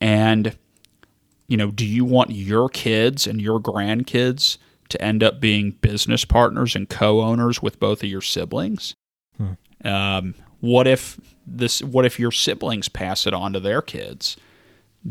And, 0.00 0.58
you 1.48 1.56
know, 1.56 1.70
do 1.70 1.86
you 1.86 2.04
want 2.04 2.32
your 2.32 2.68
kids 2.68 3.26
and 3.26 3.40
your 3.40 3.58
grandkids 3.58 4.58
to 4.90 5.00
end 5.00 5.22
up 5.22 5.40
being 5.40 5.70
business 5.70 6.24
partners 6.24 6.76
and 6.76 6.88
co 6.88 7.22
owners 7.22 7.62
with 7.62 7.80
both 7.80 8.02
of 8.02 8.10
your 8.10 8.20
siblings? 8.20 8.94
Hmm. 9.38 9.52
Um, 9.86 10.34
what 10.60 10.86
if 10.86 11.18
this 11.46 11.82
what 11.82 12.04
if 12.04 12.18
your 12.18 12.32
siblings 12.32 12.88
pass 12.88 13.26
it 13.26 13.32
on 13.32 13.52
to 13.52 13.60
their 13.60 13.80
kids 13.80 14.36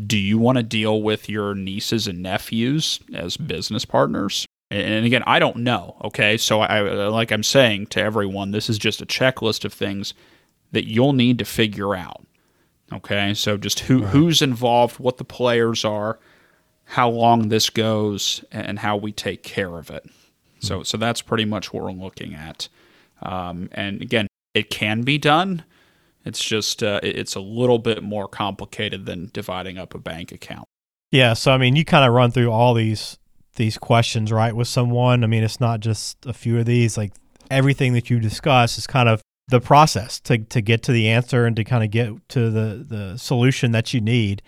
do 0.06 0.18
you 0.18 0.38
want 0.38 0.56
to 0.58 0.62
deal 0.62 1.02
with 1.02 1.28
your 1.28 1.54
nieces 1.54 2.06
and 2.06 2.22
nephews 2.22 3.00
as 3.14 3.36
business 3.36 3.84
partners? 3.84 4.46
And 4.70 5.06
again, 5.06 5.22
I 5.26 5.38
don't 5.38 5.58
know. 5.58 5.96
Okay, 6.04 6.36
so 6.36 6.60
I 6.60 6.80
like 7.08 7.30
I'm 7.30 7.44
saying 7.44 7.86
to 7.88 8.00
everyone, 8.02 8.50
this 8.50 8.68
is 8.68 8.78
just 8.78 9.00
a 9.00 9.06
checklist 9.06 9.64
of 9.64 9.72
things 9.72 10.12
that 10.72 10.86
you'll 10.86 11.12
need 11.12 11.38
to 11.38 11.44
figure 11.44 11.94
out. 11.94 12.26
Okay, 12.92 13.32
so 13.34 13.56
just 13.56 13.80
who 13.80 14.02
right. 14.02 14.10
who's 14.10 14.42
involved, 14.42 14.98
what 14.98 15.18
the 15.18 15.24
players 15.24 15.84
are, 15.84 16.18
how 16.84 17.08
long 17.08 17.48
this 17.48 17.70
goes, 17.70 18.44
and 18.50 18.80
how 18.80 18.96
we 18.96 19.12
take 19.12 19.44
care 19.44 19.78
of 19.78 19.90
it. 19.90 20.04
So 20.60 20.78
hmm. 20.78 20.82
so 20.82 20.96
that's 20.96 21.22
pretty 21.22 21.44
much 21.44 21.72
what 21.72 21.84
we're 21.84 21.92
looking 21.92 22.34
at. 22.34 22.68
Um, 23.22 23.68
and 23.72 24.02
again, 24.02 24.26
it 24.52 24.68
can 24.68 25.02
be 25.02 25.16
done. 25.16 25.64
It's 26.26 26.44
just 26.44 26.82
uh, 26.82 26.98
it's 27.04 27.36
a 27.36 27.40
little 27.40 27.78
bit 27.78 28.02
more 28.02 28.26
complicated 28.26 29.06
than 29.06 29.30
dividing 29.32 29.78
up 29.78 29.94
a 29.94 29.98
bank 29.98 30.32
account. 30.32 30.66
Yeah, 31.12 31.34
so 31.34 31.52
I 31.52 31.56
mean, 31.56 31.76
you 31.76 31.84
kind 31.84 32.04
of 32.04 32.12
run 32.12 32.32
through 32.32 32.50
all 32.50 32.74
these 32.74 33.16
these 33.54 33.78
questions, 33.78 34.32
right, 34.32 34.54
with 34.54 34.66
someone. 34.66 35.22
I 35.22 35.28
mean, 35.28 35.44
it's 35.44 35.60
not 35.60 35.78
just 35.78 36.26
a 36.26 36.32
few 36.32 36.58
of 36.58 36.66
these. 36.66 36.98
Like 36.98 37.12
everything 37.48 37.92
that 37.92 38.10
you 38.10 38.18
discuss 38.18 38.76
is 38.76 38.88
kind 38.88 39.08
of 39.08 39.22
the 39.46 39.60
process 39.60 40.18
to 40.22 40.38
to 40.38 40.60
get 40.60 40.82
to 40.82 40.92
the 40.92 41.08
answer 41.08 41.46
and 41.46 41.54
to 41.54 41.62
kind 41.62 41.84
of 41.84 41.92
get 41.92 42.28
to 42.30 42.50
the 42.50 42.84
the 42.86 43.16
solution 43.16 43.70
that 43.70 43.94
you 43.94 44.00
need 44.00 44.42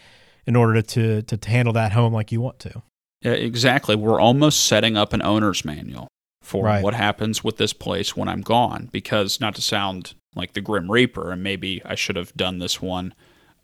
in 0.49 0.57
order 0.57 0.83
to 0.83 1.23
to, 1.23 1.37
to 1.37 1.49
handle 1.49 1.73
that 1.75 1.93
home 1.93 2.13
like 2.13 2.33
you 2.33 2.41
want 2.41 2.59
to. 2.59 2.83
Yeah, 3.23 3.33
exactly. 3.33 3.95
We're 3.95 4.21
almost 4.21 4.65
setting 4.65 4.97
up 4.97 5.13
an 5.13 5.23
owner's 5.23 5.65
manual 5.65 6.08
for 6.49 6.65
right. 6.65 6.83
what 6.83 6.95
happens 6.95 7.45
with 7.45 7.59
this 7.59 7.75
place 7.75 8.17
when 8.17 8.29
I'm 8.29 8.41
gone. 8.41 8.89
Because 8.91 9.41
not 9.41 9.55
to 9.57 9.63
sound 9.63 10.15
like 10.35 10.55
the 10.55 10.63
Grim 10.63 10.91
Reaper, 10.91 11.31
and 11.31 11.43
maybe 11.43 11.83
I 11.85 11.95
should 11.95 12.17
have 12.17 12.35
done 12.35 12.59
this 12.59 12.81
one 12.81 13.15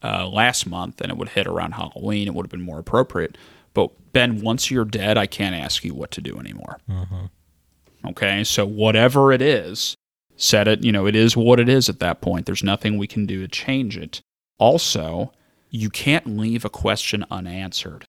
uh, 0.03 0.29
last 0.29 0.67
month, 0.67 1.01
and 1.01 1.11
it 1.11 1.17
would 1.17 1.31
hit 1.31 1.47
around 1.47 1.73
Halloween. 1.73 2.29
It 2.29 2.35
would 2.35 2.45
have 2.45 2.51
been 2.51 2.61
more 2.61 2.79
appropriate. 2.79 3.39
But 3.73 3.91
Ben, 4.13 4.43
once 4.43 4.71
you're 4.71 4.85
dead, 4.85 5.17
I 5.17 5.27
can't 5.27 5.57
ask 5.57 5.83
you 5.83 5.95
what 5.95 6.11
to 6.13 6.21
do 6.21 6.39
anymore. 6.39 6.79
Mm-hmm. 6.89 8.09
Okay, 8.09 8.45
so 8.45 8.67
whatever 8.67 9.33
it 9.33 9.41
is, 9.41 9.97
set 10.37 10.69
it. 10.69 10.85
You 10.85 10.93
know, 10.93 11.07
it 11.07 11.17
is 11.17 11.37
what 11.37 11.59
it 11.59 11.71
is 11.71 11.89
at 11.89 12.01
that 12.01 12.21
point. 12.21 12.45
There's 12.45 12.63
nothing 12.63 12.99
we 12.99 13.07
can 13.07 13.25
do 13.25 13.41
to 13.41 13.49
change 13.49 13.97
it. 13.97 14.21
Also, 14.59 15.33
you 15.71 15.89
can't 15.89 16.37
leave 16.37 16.67
a 16.67 16.71
question 16.71 17.25
unanswered 17.31 18.05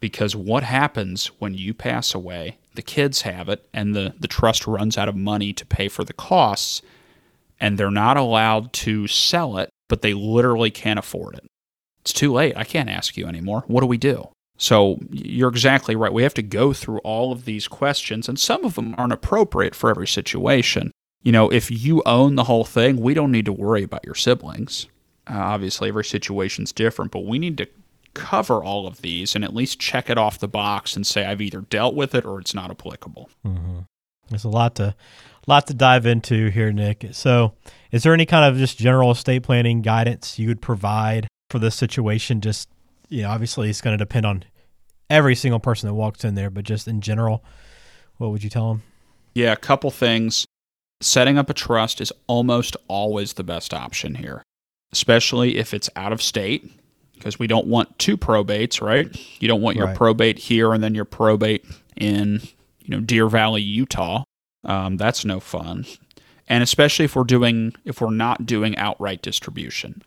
because 0.00 0.34
what 0.34 0.62
happens 0.62 1.26
when 1.38 1.54
you 1.54 1.74
pass 1.74 2.14
away? 2.14 2.58
The 2.74 2.82
kids 2.82 3.22
have 3.22 3.48
it, 3.48 3.66
and 3.72 3.94
the, 3.94 4.14
the 4.18 4.28
trust 4.28 4.66
runs 4.66 4.98
out 4.98 5.08
of 5.08 5.16
money 5.16 5.52
to 5.52 5.64
pay 5.64 5.88
for 5.88 6.04
the 6.04 6.12
costs 6.12 6.82
and 7.60 7.78
they're 7.78 7.90
not 7.90 8.16
allowed 8.16 8.72
to 8.72 9.06
sell 9.06 9.58
it, 9.58 9.70
but 9.88 10.02
they 10.02 10.14
literally 10.14 10.70
can't 10.70 10.98
afford 10.98 11.34
it. 11.34 11.46
It's 12.00 12.12
too 12.12 12.32
late. 12.32 12.54
I 12.56 12.64
can't 12.64 12.90
ask 12.90 13.16
you 13.16 13.26
anymore. 13.26 13.64
What 13.66 13.80
do 13.80 13.86
we 13.86 13.96
do? 13.96 14.28
So 14.56 14.98
you're 15.10 15.48
exactly 15.48 15.96
right. 15.96 16.12
We 16.12 16.22
have 16.22 16.34
to 16.34 16.42
go 16.42 16.72
through 16.72 16.98
all 16.98 17.32
of 17.32 17.44
these 17.44 17.66
questions, 17.66 18.28
and 18.28 18.38
some 18.38 18.64
of 18.64 18.74
them 18.74 18.94
aren't 18.98 19.12
appropriate 19.12 19.74
for 19.74 19.90
every 19.90 20.06
situation. 20.06 20.90
You 21.22 21.32
know, 21.32 21.50
if 21.50 21.70
you 21.70 22.02
own 22.04 22.34
the 22.34 22.44
whole 22.44 22.64
thing, 22.64 23.00
we 23.00 23.14
don't 23.14 23.32
need 23.32 23.46
to 23.46 23.52
worry 23.52 23.82
about 23.82 24.04
your 24.04 24.14
siblings. 24.14 24.86
Uh, 25.26 25.38
obviously, 25.38 25.88
every 25.88 26.04
situation's 26.04 26.70
different, 26.70 27.10
but 27.10 27.24
we 27.24 27.38
need 27.38 27.56
to 27.58 27.66
cover 28.14 28.62
all 28.62 28.86
of 28.86 29.02
these 29.02 29.34
and 29.34 29.44
at 29.44 29.54
least 29.54 29.80
check 29.80 30.08
it 30.08 30.18
off 30.18 30.38
the 30.38 30.48
box 30.48 30.96
and 30.96 31.06
say 31.06 31.24
I've 31.24 31.40
either 31.40 31.60
dealt 31.62 31.94
with 31.94 32.14
it 32.14 32.24
or 32.24 32.40
it's 32.40 32.54
not 32.54 32.70
applicable. 32.70 33.28
Mm-hmm. 33.44 33.80
There's 34.30 34.44
a 34.44 34.48
lot 34.48 34.76
to 34.76 34.94
lot 35.46 35.66
to 35.66 35.74
dive 35.74 36.06
into 36.06 36.48
here, 36.48 36.72
Nick. 36.72 37.06
So, 37.12 37.54
is 37.90 38.02
there 38.02 38.14
any 38.14 38.26
kind 38.26 38.44
of 38.44 38.58
just 38.58 38.78
general 38.78 39.10
estate 39.10 39.42
planning 39.42 39.82
guidance 39.82 40.38
you 40.38 40.48
would 40.48 40.62
provide 40.62 41.28
for 41.50 41.58
this 41.58 41.74
situation? 41.74 42.40
Just, 42.40 42.68
you 43.08 43.22
know, 43.22 43.30
obviously 43.30 43.68
it's 43.68 43.80
going 43.80 43.96
to 43.96 44.02
depend 44.02 44.26
on 44.26 44.44
every 45.10 45.34
single 45.34 45.60
person 45.60 45.88
that 45.88 45.94
walks 45.94 46.24
in 46.24 46.34
there, 46.34 46.50
but 46.50 46.64
just 46.64 46.88
in 46.88 47.00
general, 47.00 47.44
what 48.16 48.30
would 48.30 48.42
you 48.42 48.50
tell 48.50 48.68
them? 48.68 48.82
Yeah, 49.34 49.52
a 49.52 49.56
couple 49.56 49.90
things. 49.90 50.46
Setting 51.00 51.36
up 51.36 51.50
a 51.50 51.54
trust 51.54 52.00
is 52.00 52.12
almost 52.26 52.76
always 52.88 53.34
the 53.34 53.44
best 53.44 53.74
option 53.74 54.14
here, 54.14 54.42
especially 54.92 55.58
if 55.58 55.74
it's 55.74 55.90
out 55.96 56.12
of 56.12 56.22
state, 56.22 56.70
because 57.14 57.38
we 57.38 57.46
don't 57.46 57.66
want 57.66 57.98
two 57.98 58.16
probates, 58.16 58.80
right? 58.80 59.08
You 59.40 59.48
don't 59.48 59.62
want 59.62 59.76
your 59.76 59.86
right. 59.86 59.96
probate 59.96 60.38
here 60.38 60.72
and 60.72 60.82
then 60.82 60.94
your 60.94 61.04
probate 61.04 61.64
in, 61.96 62.40
you 62.80 62.88
know, 62.88 63.00
Deer 63.00 63.28
Valley, 63.28 63.62
Utah. 63.62 64.24
Um, 64.64 64.96
that's 64.96 65.24
no 65.24 65.40
fun. 65.40 65.86
and 66.48 66.62
especially 66.62 67.04
if 67.06 67.16
we're 67.16 67.24
doing 67.24 67.74
if 67.84 68.00
we're 68.00 68.10
not 68.10 68.46
doing 68.46 68.76
outright 68.76 69.22
distribution. 69.22 70.02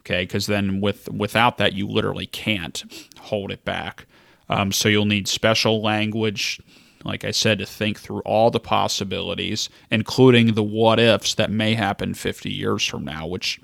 Okay, 0.00 0.22
because 0.24 0.46
then 0.46 0.80
with 0.80 1.08
without 1.10 1.58
that 1.58 1.72
you 1.72 1.88
literally 1.88 2.26
can't 2.26 2.84
hold 3.20 3.50
it 3.50 3.64
back. 3.64 4.06
Um, 4.48 4.72
so 4.72 4.88
you'll 4.88 5.06
need 5.06 5.26
special 5.26 5.80
language, 5.82 6.60
like 7.02 7.24
I 7.24 7.30
said, 7.30 7.58
to 7.60 7.66
think 7.66 7.98
through 7.98 8.20
all 8.20 8.50
the 8.50 8.60
possibilities, 8.60 9.70
including 9.90 10.52
the 10.52 10.62
what 10.62 11.00
ifs 11.00 11.34
that 11.34 11.50
may 11.50 11.74
happen 11.74 12.12
50 12.12 12.52
years 12.52 12.84
from 12.84 13.04
now, 13.04 13.26
which, 13.26 13.58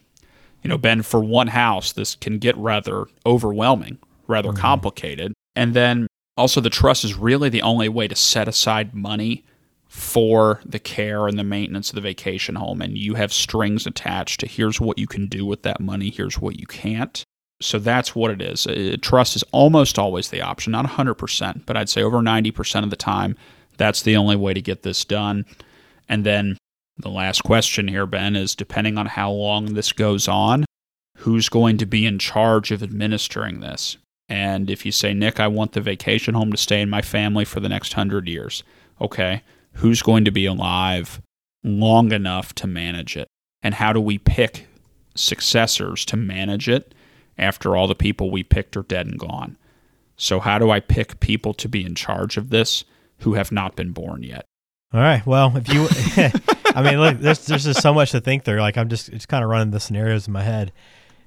you 0.62 0.68
know, 0.68 0.78
Ben, 0.78 1.02
for 1.02 1.20
one 1.20 1.48
house, 1.48 1.92
this 1.92 2.16
can 2.16 2.38
get 2.38 2.56
rather 2.56 3.06
overwhelming, 3.24 3.98
rather 4.26 4.50
mm-hmm. 4.50 4.60
complicated. 4.60 5.32
And 5.56 5.74
then 5.74 6.06
also, 6.36 6.60
the 6.60 6.70
trust 6.70 7.04
is 7.04 7.14
really 7.14 7.48
the 7.48 7.62
only 7.62 7.88
way 7.88 8.08
to 8.08 8.16
set 8.16 8.48
aside 8.48 8.94
money 8.94 9.44
for 9.88 10.60
the 10.64 10.78
care 10.78 11.26
and 11.26 11.38
the 11.38 11.44
maintenance 11.44 11.90
of 11.90 11.96
the 11.96 12.00
vacation 12.00 12.54
home. 12.54 12.80
And 12.80 12.96
you 12.96 13.14
have 13.14 13.32
strings 13.32 13.86
attached 13.86 14.40
to 14.40 14.46
here's 14.46 14.80
what 14.80 14.98
you 14.98 15.06
can 15.06 15.26
do 15.26 15.44
with 15.44 15.62
that 15.64 15.80
money, 15.80 16.10
here's 16.10 16.40
what 16.40 16.58
you 16.58 16.66
can't. 16.66 17.24
So 17.60 17.78
that's 17.78 18.14
what 18.14 18.30
it 18.30 18.40
is. 18.40 18.66
Uh, 18.66 18.96
trust 19.02 19.36
is 19.36 19.42
almost 19.52 19.98
always 19.98 20.30
the 20.30 20.40
option, 20.40 20.72
not 20.72 20.86
100%, 20.86 21.66
but 21.66 21.76
I'd 21.76 21.88
say 21.88 22.02
over 22.02 22.18
90% 22.18 22.84
of 22.84 22.90
the 22.90 22.96
time, 22.96 23.36
that's 23.76 24.02
the 24.02 24.16
only 24.16 24.36
way 24.36 24.54
to 24.54 24.62
get 24.62 24.82
this 24.82 25.04
done. 25.04 25.44
And 26.08 26.24
then 26.24 26.56
the 27.00 27.10
last 27.10 27.42
question 27.44 27.88
here, 27.88 28.06
Ben, 28.06 28.36
is 28.36 28.54
depending 28.54 28.98
on 28.98 29.06
how 29.06 29.30
long 29.30 29.74
this 29.74 29.92
goes 29.92 30.28
on, 30.28 30.64
who's 31.18 31.48
going 31.48 31.78
to 31.78 31.86
be 31.86 32.06
in 32.06 32.18
charge 32.18 32.70
of 32.70 32.82
administering 32.82 33.60
this? 33.60 33.96
And 34.28 34.70
if 34.70 34.86
you 34.86 34.92
say, 34.92 35.12
Nick, 35.12 35.40
I 35.40 35.48
want 35.48 35.72
the 35.72 35.80
vacation 35.80 36.34
home 36.34 36.52
to 36.52 36.56
stay 36.56 36.80
in 36.80 36.88
my 36.88 37.02
family 37.02 37.44
for 37.44 37.60
the 37.60 37.68
next 37.68 37.94
hundred 37.94 38.28
years, 38.28 38.62
okay, 39.00 39.42
who's 39.74 40.02
going 40.02 40.24
to 40.24 40.30
be 40.30 40.46
alive 40.46 41.20
long 41.64 42.12
enough 42.12 42.54
to 42.56 42.66
manage 42.66 43.16
it? 43.16 43.28
And 43.62 43.74
how 43.74 43.92
do 43.92 44.00
we 44.00 44.18
pick 44.18 44.66
successors 45.14 46.04
to 46.06 46.16
manage 46.16 46.68
it 46.68 46.94
after 47.36 47.76
all 47.76 47.88
the 47.88 47.94
people 47.94 48.30
we 48.30 48.42
picked 48.42 48.76
are 48.76 48.82
dead 48.82 49.06
and 49.06 49.18
gone? 49.18 49.56
So, 50.16 50.38
how 50.38 50.58
do 50.58 50.70
I 50.70 50.80
pick 50.80 51.20
people 51.20 51.54
to 51.54 51.68
be 51.68 51.84
in 51.84 51.94
charge 51.94 52.36
of 52.36 52.50
this 52.50 52.84
who 53.20 53.34
have 53.34 53.50
not 53.50 53.74
been 53.74 53.92
born 53.92 54.22
yet? 54.22 54.44
All 54.92 55.00
right. 55.00 55.24
Well, 55.24 55.56
if 55.56 55.68
you, 55.72 55.88
I 56.74 56.82
mean, 56.82 57.00
look, 57.00 57.18
there's 57.18 57.46
there's 57.46 57.64
just 57.64 57.82
so 57.82 57.92
much 57.94 58.12
to 58.12 58.20
think 58.20 58.44
there. 58.44 58.60
Like 58.60 58.76
I'm 58.76 58.88
just 58.88 59.08
it's 59.08 59.26
kind 59.26 59.44
of 59.44 59.50
running 59.50 59.70
the 59.70 59.80
scenarios 59.80 60.26
in 60.26 60.32
my 60.32 60.42
head 60.42 60.72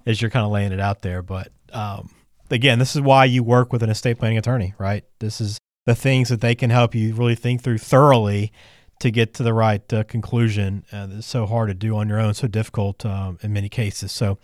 as 0.05 0.21
you're 0.21 0.31
kind 0.31 0.45
of 0.45 0.51
laying 0.51 0.71
it 0.71 0.79
out 0.79 1.01
there. 1.01 1.21
But 1.21 1.51
um, 1.71 2.09
again, 2.49 2.79
this 2.79 2.95
is 2.95 3.01
why 3.01 3.25
you 3.25 3.43
work 3.43 3.71
with 3.71 3.83
an 3.83 3.89
estate 3.89 4.19
planning 4.19 4.37
attorney, 4.37 4.73
right? 4.77 5.03
This 5.19 5.41
is 5.41 5.57
the 5.85 5.95
things 5.95 6.29
that 6.29 6.41
they 6.41 6.55
can 6.55 6.69
help 6.69 6.95
you 6.95 7.13
really 7.13 7.35
think 7.35 7.61
through 7.61 7.79
thoroughly 7.79 8.51
to 8.99 9.11
get 9.11 9.33
to 9.33 9.43
the 9.43 9.53
right 9.53 9.91
uh, 9.91 10.03
conclusion. 10.03 10.85
Uh, 10.91 11.07
it's 11.11 11.27
so 11.27 11.45
hard 11.45 11.67
to 11.67 11.73
do 11.73 11.97
on 11.97 12.07
your 12.07 12.19
own, 12.19 12.33
so 12.33 12.47
difficult 12.47 13.05
um, 13.05 13.37
in 13.41 13.51
many 13.51 13.67
cases. 13.67 14.11
So 14.11 14.37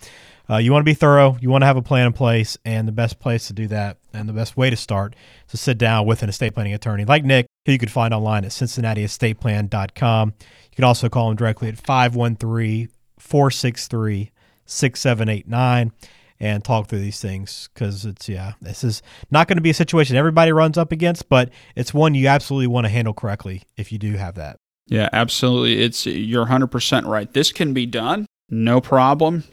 uh, 0.50 0.58
you 0.58 0.74
want 0.74 0.82
to 0.82 0.90
be 0.90 0.96
thorough, 0.96 1.38
you 1.40 1.50
want 1.50 1.62
to 1.62 1.66
have 1.66 1.78
a 1.78 1.82
plan 1.82 2.08
in 2.08 2.14
place, 2.14 2.58
and 2.66 2.88
the 2.88 2.92
best 2.92 3.20
place 3.20 3.48
to 3.48 3.54
do 3.54 3.68
that 3.68 3.99
and 4.14 4.28
the 4.28 4.34
best 4.34 4.58
way 4.58 4.70
to 4.70 4.76
start 4.76 5.16
is 5.46 5.52
to 5.52 5.58
sit 5.58 5.78
down 5.78 6.06
with 6.06 6.24
an 6.24 6.30
estate 6.30 6.54
planning 6.54 6.74
attorney 6.74 7.06
like 7.06 7.24
Nick, 7.24 7.48
who 7.66 7.72
you 7.72 7.80
can 7.80 7.90
find 7.90 8.14
online 8.14 8.46
at 8.46 8.52
cincinnatiestateplan.com. 8.52 10.34
You 10.40 10.76
can 10.76 10.84
also 10.84 11.10
call 11.10 11.30
him 11.30 11.36
directly 11.36 11.70
at 11.70 11.78
513 11.78 12.90
463 13.20 14.32
6789 14.66 15.92
and 16.40 16.64
talk 16.64 16.88
through 16.88 17.00
these 17.00 17.20
things 17.20 17.70
because 17.74 18.06
it's 18.06 18.30
yeah 18.30 18.54
this 18.62 18.84
is 18.84 19.02
not 19.30 19.48
going 19.48 19.58
to 19.58 19.62
be 19.62 19.70
a 19.70 19.74
situation 19.74 20.16
everybody 20.16 20.52
runs 20.52 20.78
up 20.78 20.92
against 20.92 21.28
but 21.28 21.50
it's 21.76 21.94
one 21.94 22.16
you 22.16 22.28
absolutely 22.28 22.68
want 22.68 22.86
to 22.86 22.90
handle 22.90 23.14
correctly 23.14 23.64
if 23.78 23.92
you 23.92 23.98
do 23.98 24.14
have 24.14 24.36
that. 24.36 24.58
Yeah 24.88 25.10
absolutely. 25.12 25.82
It's 25.82 26.06
you're 26.06 26.46
100% 26.46 27.06
right. 27.06 27.32
This 27.34 27.52
can 27.52 27.74
be 27.74 27.86
done 27.86 28.26
no 28.50 28.82
problem. 28.82 29.44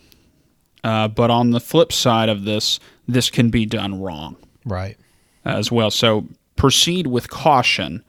Uh, 0.84 1.08
but 1.08 1.30
on 1.30 1.50
the 1.50 1.60
flip 1.60 1.92
side 1.92 2.28
of 2.28 2.44
this 2.44 2.78
this 3.08 3.30
can 3.30 3.50
be 3.50 3.66
done 3.66 4.00
wrong 4.00 4.36
right 4.66 4.98
as 5.44 5.72
well 5.72 5.90
so 5.90 6.26
proceed 6.56 7.06
with 7.06 7.30
caution 7.30 8.04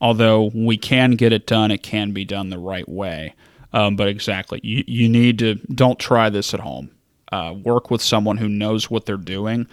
although 0.00 0.50
we 0.54 0.76
can 0.76 1.12
get 1.12 1.32
it 1.32 1.46
done 1.46 1.70
it 1.70 1.82
can 1.82 2.12
be 2.12 2.24
done 2.24 2.50
the 2.50 2.58
right 2.58 2.88
way 2.88 3.34
um, 3.72 3.96
but 3.96 4.08
exactly 4.08 4.60
you, 4.62 4.84
you 4.86 5.08
need 5.08 5.38
to 5.38 5.54
don't 5.54 5.98
try 5.98 6.28
this 6.28 6.52
at 6.52 6.60
home 6.60 6.90
uh, 7.34 7.52
work 7.52 7.90
with 7.90 8.00
someone 8.00 8.36
who 8.36 8.48
knows 8.48 8.88
what 8.88 9.06
they're 9.06 9.16
doing, 9.16 9.66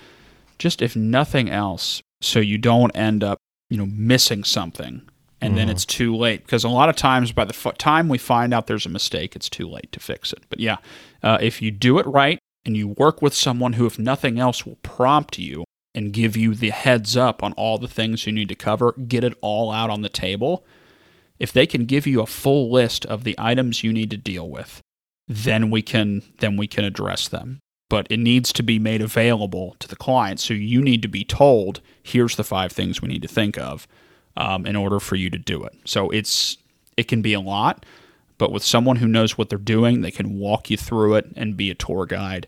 just 0.58 0.82
if 0.82 0.96
nothing 0.96 1.50
else, 1.50 2.02
so 2.20 2.40
you 2.40 2.58
don't 2.58 2.90
end 2.96 3.24
up, 3.24 3.38
you 3.70 3.78
know, 3.78 3.86
missing 3.86 4.44
something 4.44 5.08
and 5.42 5.54
mm. 5.54 5.56
then 5.56 5.68
mm-hmm. 5.68 5.72
it's 5.72 5.86
too 5.86 6.16
late. 6.16 6.44
Because 6.44 6.64
a 6.64 6.70
lot 6.70 6.90
of 6.90 6.96
times, 6.96 7.32
by 7.32 7.46
the 7.46 7.54
f- 7.54 7.78
time 7.78 8.10
we 8.10 8.18
find 8.18 8.52
out 8.52 8.66
there's 8.66 8.88
a 8.88 8.90
mistake, 8.90 9.36
it's 9.36 9.50
too 9.50 9.68
late 9.68 9.92
to 9.92 10.00
fix 10.00 10.34
it. 10.34 10.44
But 10.50 10.60
yeah, 10.60 10.78
uh, 11.22 11.38
if 11.40 11.62
you 11.62 11.70
do 11.70 12.00
it 12.00 12.06
right 12.08 12.40
and 12.66 12.76
you 12.76 12.88
work 12.88 13.22
with 13.22 13.36
someone 13.36 13.74
who, 13.74 13.86
if 13.86 14.00
nothing 14.00 14.40
else, 14.40 14.66
will 14.66 14.78
prompt 14.78 15.38
you 15.38 15.64
and 15.93 16.13
give 16.13 16.38
you 16.38 16.56
the 16.56 16.69
heads 16.69 17.17
up 17.17 17.43
on 17.43 17.54
all 17.54 17.77
the 17.77 17.88
things 17.88 18.25
you 18.25 18.32
need 18.32 18.49
to 18.49 18.56
cover, 18.56 18.93
get 18.93 19.23
it 19.23 19.34
all 19.41 19.71
out 19.71 19.89
on 19.89 20.01
the 20.01 20.10
table. 20.10 20.65
If 21.39 21.51
they 21.51 21.65
can 21.65 21.86
give 21.86 22.08
you 22.08 22.21
a 22.21 22.27
full 22.27 22.71
list 22.71 23.06
of 23.06 23.23
the 23.23 23.36
items 23.38 23.84
you 23.84 23.91
need 23.91 24.12
to 24.12 24.17
deal 24.17 24.49
with, 24.49 24.82
then 25.27 25.69
we 25.69 25.82
can 25.82 26.21
then 26.39 26.58
we 26.58 26.67
can 26.67 26.84
address 26.84 27.27
them 27.27 27.60
but 27.89 28.08
it 28.10 28.17
needs 28.17 28.54
to 28.54 28.63
be 28.63 28.80
made 28.80 29.01
available 29.01 29.75
to 29.80 29.88
the 29.88 29.95
client 29.95 30.39
so 30.39 30.54
you 30.54 30.82
need 30.82 31.01
to 31.01 31.08
be 31.08 31.23
told 31.23 31.80
here's 32.04 32.36
the 32.36 32.43
five 32.43 32.71
things 32.71 33.01
we 33.01 33.08
need 33.08 33.21
to 33.21 33.27
think 33.27 33.58
of 33.58 33.88
um, 34.38 34.65
in 34.65 34.75
order 34.75 34.99
for 34.99 35.15
you 35.15 35.30
to 35.30 35.38
do 35.38 35.63
it 35.63 35.73
so 35.86 36.10
it's 36.10 36.58
it 36.97 37.08
can 37.08 37.21
be 37.21 37.34
a 37.34 37.39
lot 37.39 37.86
but 38.38 38.51
with 38.51 38.63
someone 38.63 38.97
who 38.97 39.08
knows 39.08 39.38
what 39.38 39.49
they're 39.49 39.58
doing 39.58 40.01
they 40.01 40.12
can 40.12 40.38
walk 40.38 40.69
you 40.69 40.77
through 40.77 41.15
it 41.15 41.32
and 41.36 41.56
be 41.56 41.69
a 41.69 41.75
tour 41.75 42.06
guide 42.06 42.45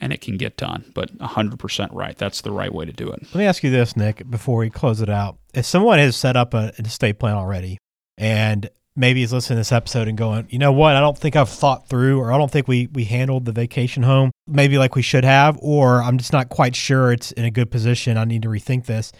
and 0.00 0.12
it 0.12 0.20
can 0.20 0.36
get 0.36 0.56
done 0.56 0.90
but 0.94 1.16
100% 1.18 1.88
right 1.92 2.16
that's 2.18 2.40
the 2.42 2.52
right 2.52 2.72
way 2.72 2.84
to 2.84 2.92
do 2.92 3.08
it 3.08 3.22
let 3.22 3.36
me 3.36 3.44
ask 3.44 3.62
you 3.62 3.70
this 3.70 3.96
nick 3.96 4.28
before 4.30 4.58
we 4.58 4.70
close 4.70 5.00
it 5.00 5.10
out 5.10 5.38
if 5.54 5.64
someone 5.64 5.98
has 5.98 6.16
set 6.16 6.36
up 6.36 6.54
an 6.54 6.72
estate 6.78 7.18
plan 7.18 7.34
already 7.34 7.78
and 8.18 8.70
maybe 8.96 9.20
he's 9.20 9.32
listening 9.32 9.56
to 9.56 9.60
this 9.60 9.72
episode 9.72 10.08
and 10.08 10.16
going, 10.16 10.46
you 10.48 10.58
know 10.58 10.72
what, 10.72 10.96
I 10.96 11.00
don't 11.00 11.16
think 11.16 11.36
I've 11.36 11.50
thought 11.50 11.88
through 11.88 12.18
or 12.18 12.32
I 12.32 12.38
don't 12.38 12.50
think 12.50 12.66
we 12.66 12.88
we 12.92 13.04
handled 13.04 13.44
the 13.44 13.52
vacation 13.52 14.02
home 14.02 14.30
maybe 14.46 14.78
like 14.78 14.94
we 14.94 15.02
should 15.02 15.24
have, 15.24 15.58
or 15.60 16.02
I'm 16.02 16.18
just 16.18 16.32
not 16.32 16.48
quite 16.48 16.74
sure 16.74 17.12
it's 17.12 17.32
in 17.32 17.44
a 17.44 17.50
good 17.50 17.70
position. 17.70 18.16
I 18.16 18.24
need 18.24 18.42
to 18.42 18.48
rethink 18.48 18.86
this. 18.86 19.12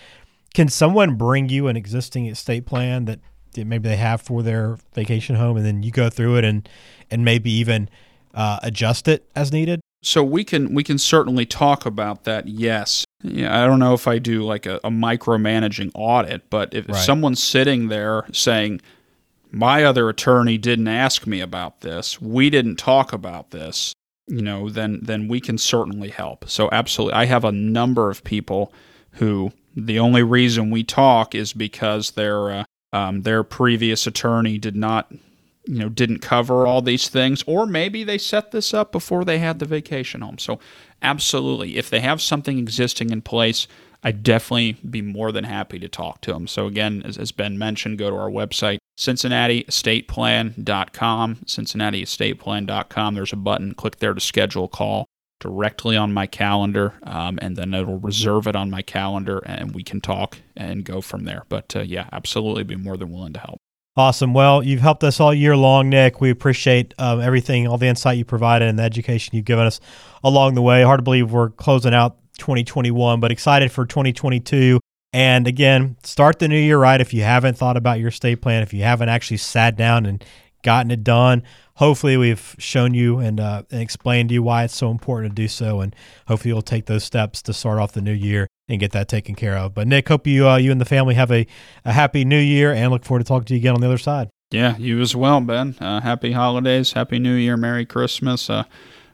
Can 0.54 0.68
someone 0.68 1.16
bring 1.16 1.48
you 1.48 1.68
an 1.68 1.76
existing 1.76 2.26
estate 2.26 2.64
plan 2.66 3.04
that 3.04 3.20
maybe 3.56 3.88
they 3.88 3.96
have 3.96 4.20
for 4.20 4.42
their 4.42 4.78
vacation 4.94 5.36
home 5.36 5.56
and 5.56 5.66
then 5.66 5.82
you 5.82 5.90
go 5.90 6.08
through 6.08 6.36
it 6.36 6.44
and 6.44 6.68
and 7.10 7.24
maybe 7.24 7.50
even 7.50 7.88
uh, 8.34 8.58
adjust 8.62 9.08
it 9.08 9.28
as 9.34 9.52
needed? 9.52 9.80
So 10.02 10.22
we 10.22 10.44
can 10.44 10.74
we 10.74 10.85
can 10.85 10.98
certainly 10.98 11.46
talk 11.46 11.87
about 11.87 12.24
that. 12.24 12.48
Yes. 12.48 13.04
Yeah, 13.22 13.62
I 13.62 13.66
don't 13.66 13.78
know 13.78 13.94
if 13.94 14.06
I 14.06 14.18
do 14.18 14.44
like 14.44 14.66
a, 14.66 14.76
a 14.85 14.90
micromanaging 14.90 15.90
audit, 15.94 16.48
but 16.50 16.74
if 16.74 16.88
right. 16.88 16.96
someone's 16.96 17.42
sitting 17.42 17.88
there 17.88 18.24
saying, 18.32 18.82
my 19.50 19.85
other 19.85 20.09
attorney 20.09 20.59
didn't 20.59 20.88
ask 20.88 21.26
me 21.26 21.40
about 21.40 21.80
this, 21.80 22.20
we 22.20 22.50
didn't 22.50 22.76
talk 22.76 23.12
about 23.12 23.50
this, 23.50 23.94
you 24.28 24.42
know, 24.42 24.68
then 24.68 25.00
then 25.02 25.28
we 25.28 25.40
can 25.40 25.59
certainly 25.59 26.11
help. 26.11 26.48
So 26.48 26.68
absolutely, 26.70 27.14
I 27.14 27.24
have 27.24 27.44
a 27.44 27.52
number 27.52 28.11
of 28.11 28.22
people 28.22 28.72
who 29.12 29.52
the 29.74 29.98
only 29.98 30.22
reason 30.22 30.70
we 30.70 30.85
talk 30.85 31.35
is 31.35 31.52
because 31.52 32.12
their 32.12 32.50
uh, 32.50 32.64
um, 32.92 33.22
their 33.22 33.42
previous 33.42 34.06
attorney 34.06 34.59
did 34.59 34.76
not 34.76 35.12
you 35.66 35.79
know 35.79 35.88
didn't 35.88 36.20
cover 36.20 36.66
all 36.66 36.83
these 36.83 37.09
things 37.09 37.42
or 37.46 37.66
maybe 37.66 38.05
they 38.05 38.18
set 38.18 38.50
this 38.50 38.72
up 38.72 38.92
before 38.92 39.24
they 39.24 39.38
had 39.38 39.59
the 39.59 39.66
vacation 39.66 40.20
home 40.20 40.38
so 40.38 40.59
absolutely 41.02 41.76
if 41.76 41.90
they 41.90 42.00
have 42.00 42.22
something 42.22 42.59
existing 42.59 43.11
in 43.11 43.20
place 43.20 43.66
I'd 44.07 44.22
definitely 44.22 44.74
be 44.88 45.02
more 45.02 45.33
than 45.33 45.42
happy 45.42 45.81
to 45.81 45.88
talk 45.88 46.20
to 46.20 46.33
them. 46.33 46.46
So, 46.46 46.68
again, 46.68 47.02
as, 47.05 47.18
as 47.18 47.33
Ben 47.33 47.59
mentioned, 47.59 47.98
go 47.98 48.09
to 48.09 48.16
our 48.16 48.31
website, 48.31 48.79
CincinnatiEstatePlan.com. 48.96 51.37
CincinnatiEstatePlan.com. 51.44 53.14
There's 53.16 53.33
a 53.33 53.37
button. 53.37 53.74
Click 53.74 53.96
there 53.96 54.14
to 54.14 54.20
schedule 54.20 54.64
a 54.64 54.68
call 54.68 55.07
directly 55.40 55.96
on 55.96 56.14
my 56.14 56.26
calendar, 56.26 56.94
um, 57.02 57.40
and 57.42 57.57
then 57.57 57.74
it'll 57.74 57.98
reserve 57.98 58.46
it 58.46 58.55
on 58.55 58.70
my 58.70 58.83
calendar, 58.83 59.42
and 59.44 59.74
we 59.74 59.83
can 59.83 60.00
talk 60.00 60.38
and 60.57 60.85
go 60.85 61.00
from 61.00 61.24
there. 61.24 61.42
But 61.48 61.74
uh, 61.74 61.81
yeah, 61.81 62.09
absolutely 62.12 62.62
be 62.62 62.76
more 62.76 62.96
than 62.96 63.11
willing 63.11 63.33
to 63.33 63.40
help. 63.40 63.59
Awesome. 63.98 64.35
Well, 64.35 64.62
you've 64.62 64.82
helped 64.82 65.02
us 65.04 65.20
all 65.20 65.32
year 65.32 65.56
long, 65.56 65.88
Nick. 65.88 66.20
We 66.20 66.28
appreciate 66.28 66.92
um, 66.98 67.18
everything, 67.20 67.66
all 67.66 67.78
the 67.78 67.87
insight 67.87 68.18
you 68.18 68.26
provided, 68.26 68.68
and 68.68 68.78
the 68.78 68.82
education 68.82 69.35
you've 69.35 69.46
given 69.46 69.64
us 69.64 69.80
along 70.22 70.54
the 70.54 70.61
way. 70.61 70.82
Hard 70.82 70.98
to 70.98 71.02
believe 71.02 71.32
we're 71.32 71.48
closing 71.48 71.94
out 71.94 72.18
2021, 72.37 73.20
but 73.20 73.32
excited 73.32 73.72
for 73.72 73.87
2022. 73.87 74.80
And 75.14 75.48
again, 75.48 75.96
start 76.02 76.40
the 76.40 76.48
new 76.48 76.59
year 76.59 76.78
right. 76.78 77.00
If 77.00 77.14
you 77.14 77.22
haven't 77.22 77.56
thought 77.56 77.78
about 77.78 77.98
your 77.98 78.09
estate 78.09 78.42
plan, 78.42 78.62
if 78.62 78.74
you 78.74 78.82
haven't 78.82 79.09
actually 79.09 79.38
sat 79.38 79.76
down 79.76 80.04
and 80.04 80.22
gotten 80.66 80.90
it 80.90 81.02
done, 81.02 81.42
hopefully 81.74 82.18
we've 82.18 82.55
shown 82.59 82.92
you 82.92 83.18
and, 83.18 83.40
uh, 83.40 83.62
and 83.70 83.81
explained 83.81 84.29
to 84.29 84.35
you 84.35 84.42
why 84.42 84.64
it's 84.64 84.76
so 84.76 84.90
important 84.90 85.35
to 85.35 85.42
do 85.42 85.48
so. 85.48 85.81
And 85.81 85.96
hopefully 86.29 86.52
you'll 86.52 86.61
take 86.61 86.87
those 86.87 87.05
steps 87.05 87.40
to 87.42 87.55
start 87.55 87.79
off 87.79 87.92
the 87.92 88.02
new 88.02 88.12
year 88.12 88.48
and 88.68 88.79
get 88.79 88.92
that 88.92 89.09
taken 89.09 89.35
care 89.35 89.57
of. 89.57 89.72
But 89.72 89.87
Nick, 89.87 90.09
hope 90.09 90.26
you 90.26 90.46
uh, 90.46 90.57
you 90.57 90.70
and 90.70 90.81
the 90.81 90.85
family 90.85 91.14
have 91.14 91.31
a, 91.33 91.46
a 91.85 91.92
happy 91.92 92.24
new 92.24 92.38
year 92.38 92.72
and 92.72 92.90
look 92.90 93.05
forward 93.05 93.20
to 93.20 93.24
talking 93.24 93.46
to 93.46 93.55
you 93.55 93.61
again 93.61 93.74
on 93.74 93.81
the 93.81 93.87
other 93.87 93.98
side. 93.98 94.29
Yeah, 94.50 94.76
you 94.76 95.00
as 95.00 95.16
well, 95.16 95.40
Ben. 95.40 95.74
Uh, 95.81 96.00
happy 96.00 96.33
holidays, 96.33 96.92
happy 96.92 97.18
New 97.18 97.35
Year, 97.35 97.57
Merry 97.57 97.85
Christmas. 97.85 98.48
Uh, 98.48 98.62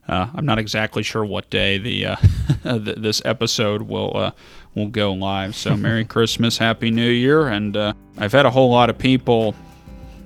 uh, 0.09 0.29
I'm 0.35 0.45
not 0.45 0.59
exactly 0.59 1.03
sure 1.03 1.25
what 1.25 1.49
day 1.49 1.79
the 1.79 2.07
uh, 2.07 2.17
this 2.79 3.23
episode 3.25 3.83
will 3.83 4.17
uh, 4.17 4.31
will 4.75 4.88
go 4.88 5.12
live. 5.12 5.55
So 5.55 5.77
Merry 5.88 6.05
Christmas, 6.05 6.59
Happy 6.59 6.91
New 6.91 7.11
Year, 7.11 7.49
and 7.49 7.77
uh, 7.77 7.93
I've 8.19 8.33
had 8.33 8.47
a 8.47 8.51
whole 8.51 8.71
lot 8.71 8.91
of 8.91 8.99
people. 8.99 9.55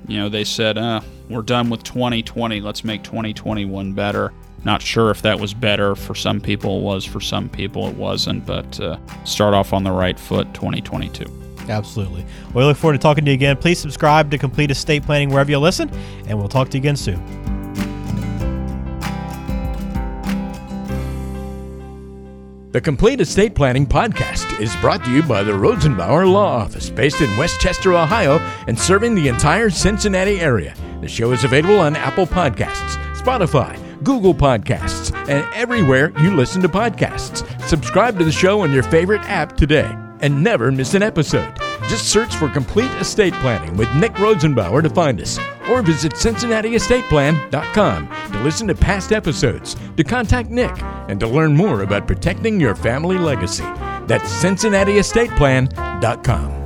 You 0.09 0.21
know, 0.21 0.29
they 0.29 0.45
said, 0.45 0.79
uh, 0.79 1.01
"We're 1.29 1.43
done 1.43 1.71
with 1.71 1.83
2020. 1.85 2.61
Let's 2.61 2.85
make 2.85 3.03
2021 3.03 3.93
better." 3.93 4.33
Not 4.65 4.83
sure 4.83 5.11
if 5.11 5.23
that 5.23 5.39
was 5.39 5.55
better 5.55 5.95
for 5.95 6.15
some 6.15 6.41
people. 6.41 6.79
It 6.79 6.83
was 6.83 7.05
for 7.05 7.21
some 7.21 7.49
people. 7.49 7.87
It 7.89 7.95
wasn't. 7.95 8.45
But 8.45 8.81
uh, 8.81 8.99
start 9.25 9.55
off 9.55 9.73
on 9.73 9.85
the 9.85 9.93
right 9.93 10.19
foot. 10.19 10.53
2022. 10.55 11.25
Absolutely. 11.69 12.25
Well, 12.53 12.55
we 12.55 12.65
look 12.65 12.77
forward 12.77 12.95
to 12.95 12.99
talking 12.99 13.25
to 13.25 13.31
you 13.31 13.35
again. 13.35 13.57
Please 13.57 13.79
subscribe 13.79 14.31
to 14.31 14.39
Complete 14.39 14.71
Estate 14.71 15.03
Planning 15.05 15.31
wherever 15.31 15.51
you 15.51 15.59
listen, 15.59 15.91
and 16.27 16.39
we'll 16.39 16.49
talk 16.49 16.69
to 16.71 16.77
you 16.77 16.81
again 16.81 16.97
soon. 16.97 17.23
The 22.73 22.81
Complete 22.81 23.21
Estate 23.23 23.55
Planning 23.55 23.87
Podcast 23.87 24.61
is 24.61 24.75
brought 24.77 25.03
to 25.05 25.11
you 25.11 25.23
by 25.23 25.43
the 25.43 25.53
Rosenbauer 25.53 26.31
Law 26.31 26.59
Office, 26.59 26.91
based 26.91 27.23
in 27.23 27.37
West 27.39 27.59
Chester, 27.59 27.95
Ohio, 27.95 28.39
and 28.67 28.79
serving 28.79 29.15
the 29.15 29.29
entire 29.29 29.71
Cincinnati 29.71 30.41
area. 30.41 30.75
The 31.01 31.09
show 31.09 31.33
is 31.33 31.45
available 31.45 31.79
on 31.79 31.97
Apple 31.97 32.27
Podcasts, 32.27 32.97
Spotify, 33.17 33.79
Google 34.03 34.35
Podcasts, 34.35 35.15
and 35.29 35.47
everywhere 35.55 36.13
you 36.21 36.35
listen 36.35 36.61
to 36.63 36.69
podcasts. 36.69 37.45
Subscribe 37.63 38.19
to 38.19 38.25
the 38.25 38.33
show 38.33 38.61
on 38.61 38.73
your 38.73 38.83
favorite 38.83 39.23
app 39.23 39.57
today 39.57 39.95
and 40.21 40.43
never 40.43 40.73
miss 40.73 40.95
an 40.95 41.03
episode. 41.03 41.55
Just 41.89 42.09
search 42.09 42.35
for 42.37 42.49
Complete 42.49 42.91
Estate 42.93 43.35
Planning 43.35 43.77
with 43.77 43.95
Nick 43.95 44.13
Rosenbauer 44.15 44.83
to 44.83 44.89
find 44.91 45.21
us, 45.21 45.39
or 45.69 45.83
visit 45.83 46.13
CincinnatiEstatePlan.com 46.13 48.09
to 48.33 48.43
listen 48.43 48.67
to 48.69 48.75
past 48.75 49.13
episodes, 49.13 49.77
to 49.97 50.03
contact 50.03 50.49
Nick, 50.51 50.73
and 51.09 51.21
to 51.21 51.29
learn 51.29 51.55
more 51.55 51.83
about 51.83 52.07
protecting 52.07 52.59
your 52.61 52.75
family 52.75 53.19
legacy. 53.19 53.65
That's 54.07 54.33
CincinnatiEstatePlan.com. 54.43 56.66